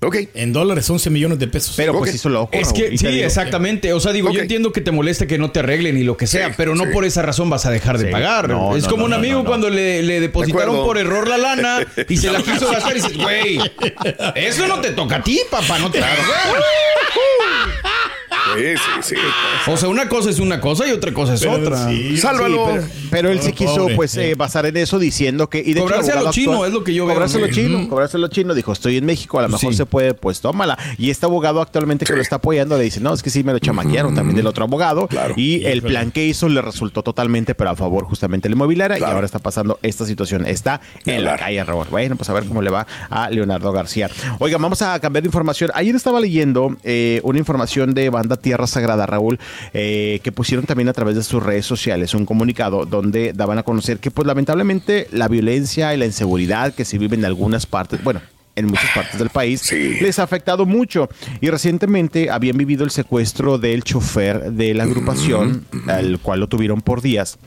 Ok. 0.05 0.17
En 0.35 0.53
dólares, 0.53 0.91
11 0.91 1.11
millones 1.11 1.38
de 1.38 1.47
pesos. 1.47 1.75
Pero 1.77 1.97
pues 1.97 2.12
hizo 2.12 2.29
loco. 2.29 2.51
Es 2.53 2.73
que 2.73 2.99
sí, 2.99 3.07
exactamente. 3.07 3.93
O 3.93 4.01
sea, 4.01 4.12
digo, 4.12 4.33
yo 4.33 4.41
entiendo 4.41 4.73
que 4.73 4.81
te 4.81 4.91
moleste 4.91 5.29
que 5.29 5.38
no 5.38 5.53
te 5.53 5.61
arreglen 5.61 5.97
y 5.97 6.03
lo 6.03 6.17
que 6.17 6.27
sea, 6.27 6.53
pero 6.57 6.75
no 6.75 6.91
por 6.91 7.05
esa 7.05 7.23
razón 7.23 7.49
vas 7.49 7.67
a 7.67 7.71
dejar 7.71 7.99
de 7.99 8.07
Sí. 8.07 8.11
pagar. 8.11 8.49
No, 8.49 8.75
es 8.77 8.83
no, 8.83 8.91
como 8.91 9.03
no, 9.03 9.07
un 9.07 9.12
amigo 9.12 9.35
no, 9.38 9.43
no. 9.45 9.49
cuando 9.49 9.71
le, 9.71 10.03
le 10.03 10.19
depositaron 10.21 10.75
por 10.85 10.99
error 10.99 11.29
la 11.29 11.38
lana 11.38 11.87
y 12.09 12.17
se 12.17 12.33
la 12.33 12.43
quiso 12.43 12.69
gastar 12.69 12.97
y 12.97 13.01
dices, 13.01 13.17
güey, 13.17 13.61
eso 14.35 14.67
no 14.67 14.81
te 14.81 14.91
toca 14.91 15.17
a 15.17 15.23
ti, 15.23 15.41
papá, 15.49 15.79
no 15.79 15.88
te 15.88 16.01
Sí, 18.57 18.64
sí, 18.76 19.14
sí. 19.14 19.70
O 19.70 19.76
sea, 19.76 19.88
una 19.88 20.09
cosa 20.09 20.28
es 20.31 20.38
una 20.40 20.61
cosa 20.61 20.87
y 20.87 20.90
otra 20.90 21.12
cosa 21.12 21.35
es 21.35 21.40
Pero 21.40 21.52
otra. 21.55 21.88
sí, 21.88 22.16
sí, 22.16 22.26
pero, 22.38 22.78
pero 23.11 23.31
él 23.31 23.40
se 23.40 23.52
quiso 23.52 23.87
pues 23.94 24.16
eh, 24.16 24.35
basar 24.35 24.66
en 24.66 24.76
eso 24.76 24.98
diciendo 24.98 25.48
que 25.48 25.59
y 25.61 25.72
de 25.74 25.81
hecho, 25.81 25.81
el 25.81 25.85
Cobrarse 25.85 26.11
a 26.11 26.14
lo 26.14 26.20
abogado 26.20 26.33
chino 26.35 26.52
actual- 26.52 26.68
es 26.68 26.74
lo 26.74 26.85
que 26.85 26.94
yo 26.94 27.07
veo. 27.07 27.14
cobrarse 27.14 27.38
a 27.38 27.40
lo 27.40 27.48
chino 27.48 27.88
cobrarse 27.88 28.16
a 28.16 28.20
lo 28.20 28.28
chino 28.28 28.55
dijo 28.55 28.72
estoy 28.72 28.96
en 28.96 29.05
México 29.07 29.38
a 29.38 29.42
lo 29.42 29.48
mejor 29.48 29.70
Sí. 29.72 29.76
se 29.76 29.87
puede 29.87 30.14
pues 30.14 30.40
tómala 30.40 30.76
y 30.98 31.11
este 31.11 31.26
abogado 31.26 31.61
actualmente 31.61 32.05
que 32.05 32.14
lo 32.14 32.20
está 32.22 32.37
apoyando 32.37 32.76
le 32.76 32.85
dice 32.85 33.00
no 33.00 33.14
es 33.14 33.22
que 33.22 33.31
sí 33.31 33.44
me 33.44 33.52
lo 33.52 33.59
chamaquearon 33.61 34.14
también 34.14 34.37
del 34.37 34.46
otro 34.46 34.64
abogado 34.64 35.09
y 35.37 35.64
el 35.64 35.83
plan 35.83 36.11
que 36.11 36.24
hizo 36.26 36.48
le 36.48 36.61
resultó 36.62 37.02
totalmente 37.02 37.55
pero 37.55 37.70
a 37.70 37.76
favor 37.76 38.05
justamente 38.05 38.48
la 38.48 38.55
inmobiliaria. 38.57 38.98
Y 38.98 39.02
ahora 39.05 39.24
está 39.26 39.38
pasando 39.38 39.78
esta 39.83 40.05
situación 40.05 40.46
está 40.46 40.81
en 41.07 41.24
la 41.24 41.37
calle 41.37 41.62
Raúl 41.64 41.87
bueno 41.90 42.16
pues 42.16 42.28
a 42.28 42.33
ver 42.33 42.44
cómo 42.44 42.61
le 42.62 42.70
va 42.70 42.87
a 43.09 43.31
Leonardo 43.31 43.70
García. 43.72 44.11
Oiga 44.40 44.59
vamos 44.59 44.83
a 44.83 44.98
cambiar 45.00 45.22
de 45.22 45.28
información. 45.28 45.70
Ayer 45.74 45.94
estaba 45.94 46.20
leyendo 46.20 46.76
eh, 46.83 47.20
una 47.22 47.38
información 47.38 47.94
de 47.94 48.11
banda 48.11 48.32
Tierra 48.37 48.66
Sagrada 48.66 49.07
Raúl 49.07 49.38
eh, 49.73 50.21
que 50.23 50.33
pusieron 50.33 50.66
también 50.66 50.88
a 50.88 50.92
través 50.92 51.16
de 51.16 51.23
sus 51.23 51.42
redes 51.42 51.66
sociales 51.66 52.14
un 52.14 52.27
comunicado 52.27 52.87
donde 52.87 53.33
daban 53.33 53.59
a 53.59 53.62
conocer 53.62 53.99
que 53.99 54.11
pues 54.11 54.27
lamentablemente 54.27 55.09
la 55.12 55.29
violencia 55.29 55.95
y 55.95 55.97
la 55.97 56.07
inseguridad 56.07 56.75
que 56.75 56.85
se 56.85 56.99
vive 56.99 57.16
en 57.16 57.25
algunas 57.25 57.66
partes, 57.66 58.03
bueno, 58.03 58.21
en 58.55 58.67
muchas 58.67 58.91
partes 58.95 59.19
del 59.19 59.31
país, 59.31 59.73
les 59.73 60.19
ha 60.19 60.25
afectado 60.25 60.67
mucho. 60.67 61.09
Y 61.41 61.49
recientemente 61.51 62.31
habían 62.31 62.57
vivido 62.59 62.85
el 62.85 62.91
secuestro 62.91 63.59
del 63.59 63.83
chofer 63.83 64.53
de 64.53 64.75
la 64.75 64.85
agrupación, 64.85 65.65
al 65.88 66.19
cual 66.19 66.41
lo 66.41 66.49
tuvieron 66.49 66.81
por 66.83 67.01
días. 67.03 67.38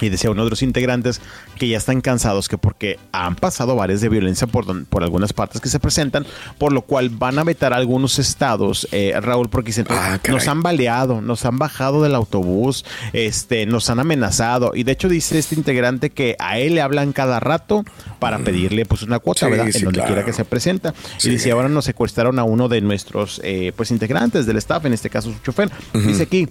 Y 0.00 0.08
decía 0.08 0.30
uno 0.30 0.44
de 0.44 0.50
los 0.50 0.62
integrantes 0.62 1.20
que 1.58 1.68
ya 1.68 1.78
están 1.78 2.00
cansados, 2.00 2.48
que 2.48 2.58
porque 2.58 2.98
han 3.12 3.36
pasado 3.36 3.76
varias 3.76 4.00
de 4.00 4.08
violencia 4.08 4.46
por, 4.46 4.66
don- 4.66 4.86
por 4.86 5.02
algunas 5.04 5.32
partes 5.32 5.60
que 5.60 5.68
se 5.68 5.78
presentan, 5.78 6.26
por 6.58 6.72
lo 6.72 6.82
cual 6.82 7.10
van 7.10 7.38
a 7.38 7.44
vetar 7.44 7.72
algunos 7.72 8.18
estados, 8.18 8.88
eh, 8.92 9.12
Raúl, 9.20 9.48
porque 9.50 9.68
dicen, 9.68 9.86
nos 10.28 10.48
han 10.48 10.62
baleado, 10.62 11.20
nos 11.20 11.44
han 11.44 11.58
bajado 11.58 12.02
del 12.02 12.14
autobús, 12.14 12.84
este, 13.12 13.66
nos 13.66 13.88
han 13.90 14.00
amenazado. 14.00 14.72
Y 14.74 14.82
de 14.84 14.92
hecho 14.92 15.08
dice 15.08 15.38
este 15.38 15.54
integrante 15.54 16.10
que 16.10 16.34
a 16.38 16.58
él 16.58 16.74
le 16.74 16.80
hablan 16.80 17.12
cada 17.12 17.38
rato 17.40 17.84
para 18.18 18.38
pedirle 18.38 18.84
pues 18.86 19.02
una 19.02 19.18
cuota, 19.18 19.46
Sí, 19.46 19.50
¿verdad? 19.50 19.66
en 19.74 19.84
donde 19.84 19.98
claro. 20.00 20.08
quiera 20.14 20.24
que 20.24 20.32
se 20.32 20.39
se 20.40 20.44
presenta. 20.44 20.94
Y 21.22 21.28
dice, 21.28 21.50
ahora 21.50 21.68
nos 21.68 21.84
secuestraron 21.84 22.38
a 22.38 22.44
uno 22.44 22.68
de 22.68 22.80
nuestros 22.80 23.40
eh, 23.44 23.72
pues 23.76 23.90
integrantes 23.90 24.46
del 24.46 24.56
staff, 24.56 24.84
en 24.84 24.92
este 24.92 25.10
caso 25.10 25.32
su 25.32 25.38
chofer. 25.42 25.70
Dice 25.92 26.22
aquí, 26.22 26.48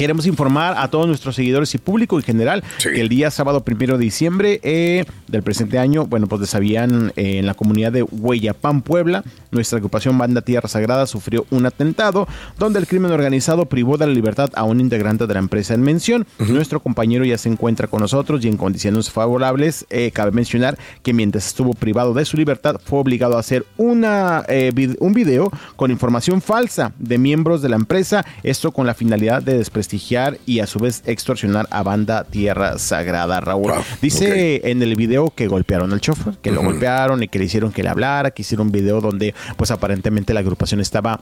Queremos 0.00 0.24
informar 0.26 0.76
a 0.78 0.88
todos 0.88 1.06
nuestros 1.06 1.36
seguidores 1.36 1.74
y 1.74 1.78
público 1.78 2.16
en 2.16 2.22
general 2.22 2.64
que 2.82 3.02
el 3.02 3.10
día 3.10 3.30
sábado 3.30 3.64
primero 3.64 3.98
de 3.98 4.04
diciembre 4.04 4.58
eh, 4.62 5.04
del 5.28 5.42
presente 5.42 5.78
año, 5.78 6.06
bueno, 6.06 6.26
pues 6.26 6.48
sabían 6.48 7.12
eh, 7.16 7.38
en 7.38 7.44
la 7.44 7.52
comunidad 7.52 7.92
de 7.92 8.02
Hueyapán, 8.02 8.80
Puebla, 8.80 9.24
nuestra 9.50 9.78
agrupación 9.78 10.16
Banda 10.18 10.42
Tierra 10.42 10.68
Sagrada 10.68 11.06
sufrió 11.06 11.46
un 11.50 11.66
atentado 11.66 12.26
donde 12.58 12.78
el 12.78 12.86
crimen 12.86 13.12
organizado 13.12 13.66
privó 13.66 13.96
de 13.96 14.06
la 14.06 14.12
libertad 14.12 14.50
a 14.54 14.64
un 14.64 14.80
integrante 14.80 15.26
de 15.26 15.34
la 15.34 15.40
empresa 15.40 15.74
en 15.74 15.82
mención. 15.82 16.26
Nuestro 16.38 16.80
compañero 16.80 17.24
ya 17.24 17.38
se 17.38 17.48
encuentra 17.48 17.86
con 17.86 18.00
nosotros 18.00 18.44
y 18.44 18.48
en 18.48 18.56
condiciones 18.56 19.10
favorables. 19.10 19.86
Eh, 19.90 20.10
cabe 20.12 20.30
mencionar 20.30 20.78
que 21.02 21.12
mientras 21.12 21.46
estuvo 21.46 21.72
privado 21.74 22.14
de 22.14 22.24
su 22.24 22.36
libertad 22.36 22.76
fue 22.84 22.98
obligado 22.98 23.36
a 23.36 23.40
hacer 23.40 23.66
una, 23.76 24.44
un 24.98 25.12
video 25.12 25.50
con 25.76 25.90
información 25.90 26.40
falsa 26.40 26.92
de 26.98 27.18
miembros 27.18 27.62
de 27.62 27.68
la 27.68 27.76
empresa, 27.76 28.24
esto 28.42 28.72
con 28.72 28.86
la 28.86 28.94
finalidad 28.94 29.42
de 29.42 29.58
desprestigiar 29.58 30.38
y 30.46 30.60
a 30.60 30.66
su 30.66 30.78
vez 30.78 31.02
extorsionar 31.06 31.66
a 31.70 31.82
banda 31.82 32.24
Tierra 32.24 32.78
Sagrada, 32.78 33.40
Raúl. 33.40 33.72
Dice 34.00 34.70
en 34.70 34.82
el 34.82 34.96
video 34.96 35.32
que 35.34 35.48
golpearon 35.48 35.92
al 35.92 36.00
chofer, 36.00 36.34
que 36.42 36.50
lo 36.50 36.62
golpearon 36.62 37.22
y 37.22 37.28
que 37.28 37.38
le 37.38 37.44
hicieron 37.46 37.72
que 37.72 37.82
le 37.82 37.88
hablara, 37.88 38.30
que 38.30 38.42
hicieron 38.42 38.68
un 38.68 38.72
video 38.72 39.00
donde 39.00 39.34
pues 39.56 39.70
aparentemente 39.70 40.34
la 40.34 40.40
agrupación 40.40 40.80
estaba 40.80 41.20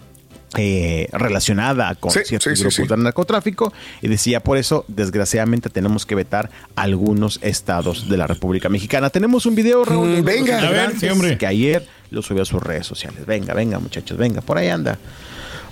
eh, 0.56 1.08
relacionada 1.12 1.94
con 1.94 2.10
ciertos 2.10 2.58
grupos 2.58 2.88
de 2.88 2.96
narcotráfico 2.96 3.70
y 4.00 4.08
decía 4.08 4.40
por 4.40 4.56
eso 4.56 4.86
desgraciadamente 4.88 5.68
tenemos 5.68 6.06
que 6.06 6.14
vetar 6.14 6.48
algunos 6.74 7.38
estados 7.42 8.08
de 8.08 8.16
la 8.16 8.26
República 8.26 8.70
Mexicana. 8.70 9.10
Tenemos 9.10 9.44
un 9.44 9.54
video, 9.54 9.84
Raúl, 9.84 10.22
mm, 10.22 10.24
venga, 10.24 10.66
a 10.66 10.70
ver, 10.70 11.36
que 11.36 11.46
ayer 11.46 11.86
lo 12.10 12.22
subió 12.22 12.42
a 12.42 12.46
sus 12.46 12.62
redes 12.62 12.86
sociales. 12.86 13.26
Venga, 13.26 13.52
venga 13.52 13.78
muchachos, 13.78 14.16
venga, 14.16 14.40
por 14.40 14.56
ahí 14.56 14.68
anda. 14.68 14.98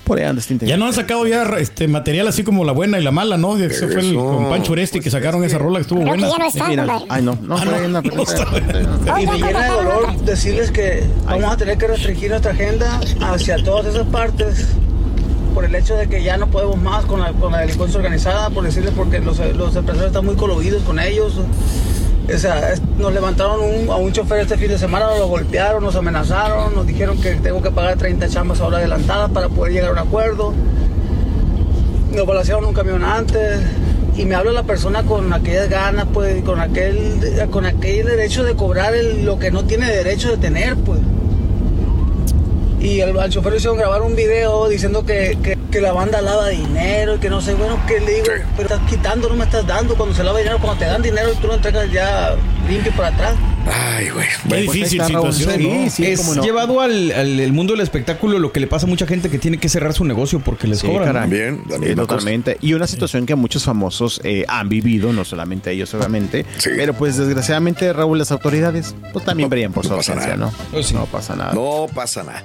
Por 0.06 0.20
ahí 0.20 0.24
anda 0.24 0.40
este 0.40 0.56
Ya 0.64 0.76
no 0.76 0.86
han 0.86 0.92
sacado 0.92 1.26
ya 1.26 1.42
este 1.58 1.88
material 1.88 2.28
así 2.28 2.44
como 2.44 2.64
la 2.64 2.70
buena 2.70 3.00
y 3.00 3.02
la 3.02 3.10
mala, 3.10 3.36
¿no? 3.36 3.56
Ese 3.56 3.88
fue 3.88 4.02
el 4.02 4.14
con 4.14 4.48
Pancho 4.48 4.70
Oresti 4.70 5.00
que 5.00 5.10
sacaron 5.10 5.42
esa 5.42 5.58
rola 5.58 5.78
que 5.78 5.82
estuvo 5.82 6.02
buena. 6.02 6.28
ya 6.28 6.38
no 6.38 6.46
está, 6.46 6.66
Ay, 7.08 7.22
no, 7.22 7.36
no, 7.42 7.56
ah, 7.56 7.64
no, 7.64 9.20
Y 9.20 9.26
me 9.26 9.38
llena 9.38 9.64
de 9.64 9.68
dolor 9.70 10.16
decirles 10.20 10.70
que 10.70 11.02
vamos 11.24 11.52
a 11.52 11.56
tener 11.56 11.76
que 11.76 11.88
restringir 11.88 12.30
nuestra 12.30 12.52
agenda 12.52 13.00
hacia 13.20 13.56
todas 13.64 13.86
esas 13.86 14.06
partes 14.06 14.68
por 15.52 15.64
el 15.64 15.74
hecho 15.74 15.96
de 15.96 16.06
que 16.06 16.22
ya 16.22 16.36
no 16.36 16.46
podemos 16.52 16.80
más 16.80 17.04
con 17.06 17.20
la, 17.20 17.32
con 17.32 17.50
la 17.50 17.62
delincuencia 17.62 17.98
organizada, 17.98 18.50
por 18.50 18.62
decirles 18.62 18.92
porque 18.96 19.18
los, 19.18 19.38
los 19.56 19.74
empresarios 19.74 20.06
están 20.06 20.24
muy 20.24 20.36
coludidos 20.36 20.84
con 20.84 21.00
ellos. 21.00 21.32
O 22.32 22.38
sea, 22.38 22.74
nos 22.98 23.12
levantaron 23.12 23.88
a 23.88 23.96
un 23.96 24.12
chofer 24.12 24.40
este 24.40 24.56
fin 24.56 24.68
de 24.68 24.78
semana, 24.78 25.06
nos 25.06 25.20
lo 25.20 25.28
golpearon, 25.28 25.82
nos 25.82 25.94
amenazaron, 25.94 26.74
nos 26.74 26.86
dijeron 26.86 27.20
que 27.20 27.34
tengo 27.36 27.62
que 27.62 27.70
pagar 27.70 27.96
30 27.96 28.28
chambas 28.28 28.60
ahora 28.60 28.78
adelantadas 28.78 29.30
para 29.30 29.48
poder 29.48 29.72
llegar 29.72 29.90
a 29.90 29.92
un 29.92 29.98
acuerdo. 29.98 30.52
Nos 32.12 32.26
balancearon 32.26 32.64
un 32.64 32.74
camión 32.74 33.04
antes 33.04 33.60
y 34.16 34.24
me 34.24 34.34
habla 34.34 34.50
la 34.50 34.64
persona 34.64 35.04
con 35.04 35.32
aquellas 35.32 35.68
ganas, 35.68 36.06
pues, 36.12 36.42
con 36.42 36.60
aquel, 36.60 37.48
con 37.50 37.64
aquel 37.64 38.06
derecho 38.06 38.42
de 38.42 38.56
cobrar 38.56 38.92
lo 39.22 39.38
que 39.38 39.52
no 39.52 39.64
tiene 39.64 39.86
derecho 39.86 40.30
de 40.30 40.36
tener, 40.38 40.74
pues. 40.76 40.98
Y 42.86 43.00
al, 43.00 43.30
chofer 43.30 43.50
le 43.50 43.58
hicieron 43.58 43.78
grabar 43.78 44.02
un 44.02 44.14
video 44.14 44.68
diciendo 44.68 45.04
que, 45.04 45.36
que 45.42 45.56
que 45.76 45.82
la 45.82 45.92
banda 45.92 46.22
lava 46.22 46.48
dinero 46.48 47.16
y 47.16 47.18
que 47.18 47.28
no 47.28 47.40
sé, 47.40 47.54
bueno, 47.54 47.78
¿qué 47.86 48.00
le 48.00 48.14
digo? 48.14 48.26
Pero 48.56 48.68
estás 48.74 48.88
quitando, 48.88 49.28
no 49.28 49.36
me 49.36 49.44
estás 49.44 49.66
dando. 49.66 49.94
Cuando 49.94 50.14
se 50.14 50.24
lava 50.24 50.38
dinero, 50.38 50.58
cuando 50.58 50.78
te 50.78 50.86
dan 50.86 51.02
dinero 51.02 51.30
y 51.32 51.36
tú 51.36 51.48
lo 51.48 51.54
entregas 51.54 51.90
ya 51.92 52.34
limpio 52.68 52.92
por 52.92 53.04
atrás. 53.04 53.34
Ay, 53.70 54.08
güey. 54.10 54.26
Qué 54.26 54.48
pues 54.48 54.60
difícil 54.62 55.04
situación, 55.04 55.60
es 55.60 55.98
llevado 56.40 56.80
al, 56.80 57.52
mundo 57.52 57.74
del 57.74 57.82
espectáculo 57.82 58.38
lo 58.38 58.52
que 58.52 58.60
le 58.60 58.68
pasa 58.68 58.86
a 58.86 58.88
mucha 58.88 59.06
gente 59.06 59.28
que 59.28 59.38
tiene 59.38 59.58
que 59.58 59.68
cerrar 59.68 59.92
su 59.92 60.04
negocio 60.04 60.40
porque 60.40 60.66
les 60.66 60.82
cobran. 60.82 61.12
También, 61.12 61.64
totalmente. 61.94 62.56
Y 62.62 62.74
una 62.74 62.86
situación 62.86 63.26
que 63.26 63.34
muchos 63.34 63.64
famosos 63.64 64.20
eh, 64.24 64.44
han 64.48 64.68
vivido, 64.68 65.12
no 65.12 65.24
solamente 65.26 65.72
ellos, 65.72 65.92
obviamente. 65.94 66.46
Pero 66.64 66.94
pues 66.94 67.16
desgraciadamente, 67.16 67.92
Raúl, 67.92 68.18
las 68.18 68.30
autoridades 68.30 68.94
pues 69.12 69.24
también 69.24 69.50
verían 69.50 69.72
por 69.72 69.86
su 69.86 69.92
ausencia, 69.92 70.36
¿no? 70.36 70.52
Pues 70.70 70.92
no 70.92 71.04
pasa 71.06 71.34
nada. 71.36 71.52
No 71.52 71.86
pasa 71.92 72.22
nada. 72.22 72.44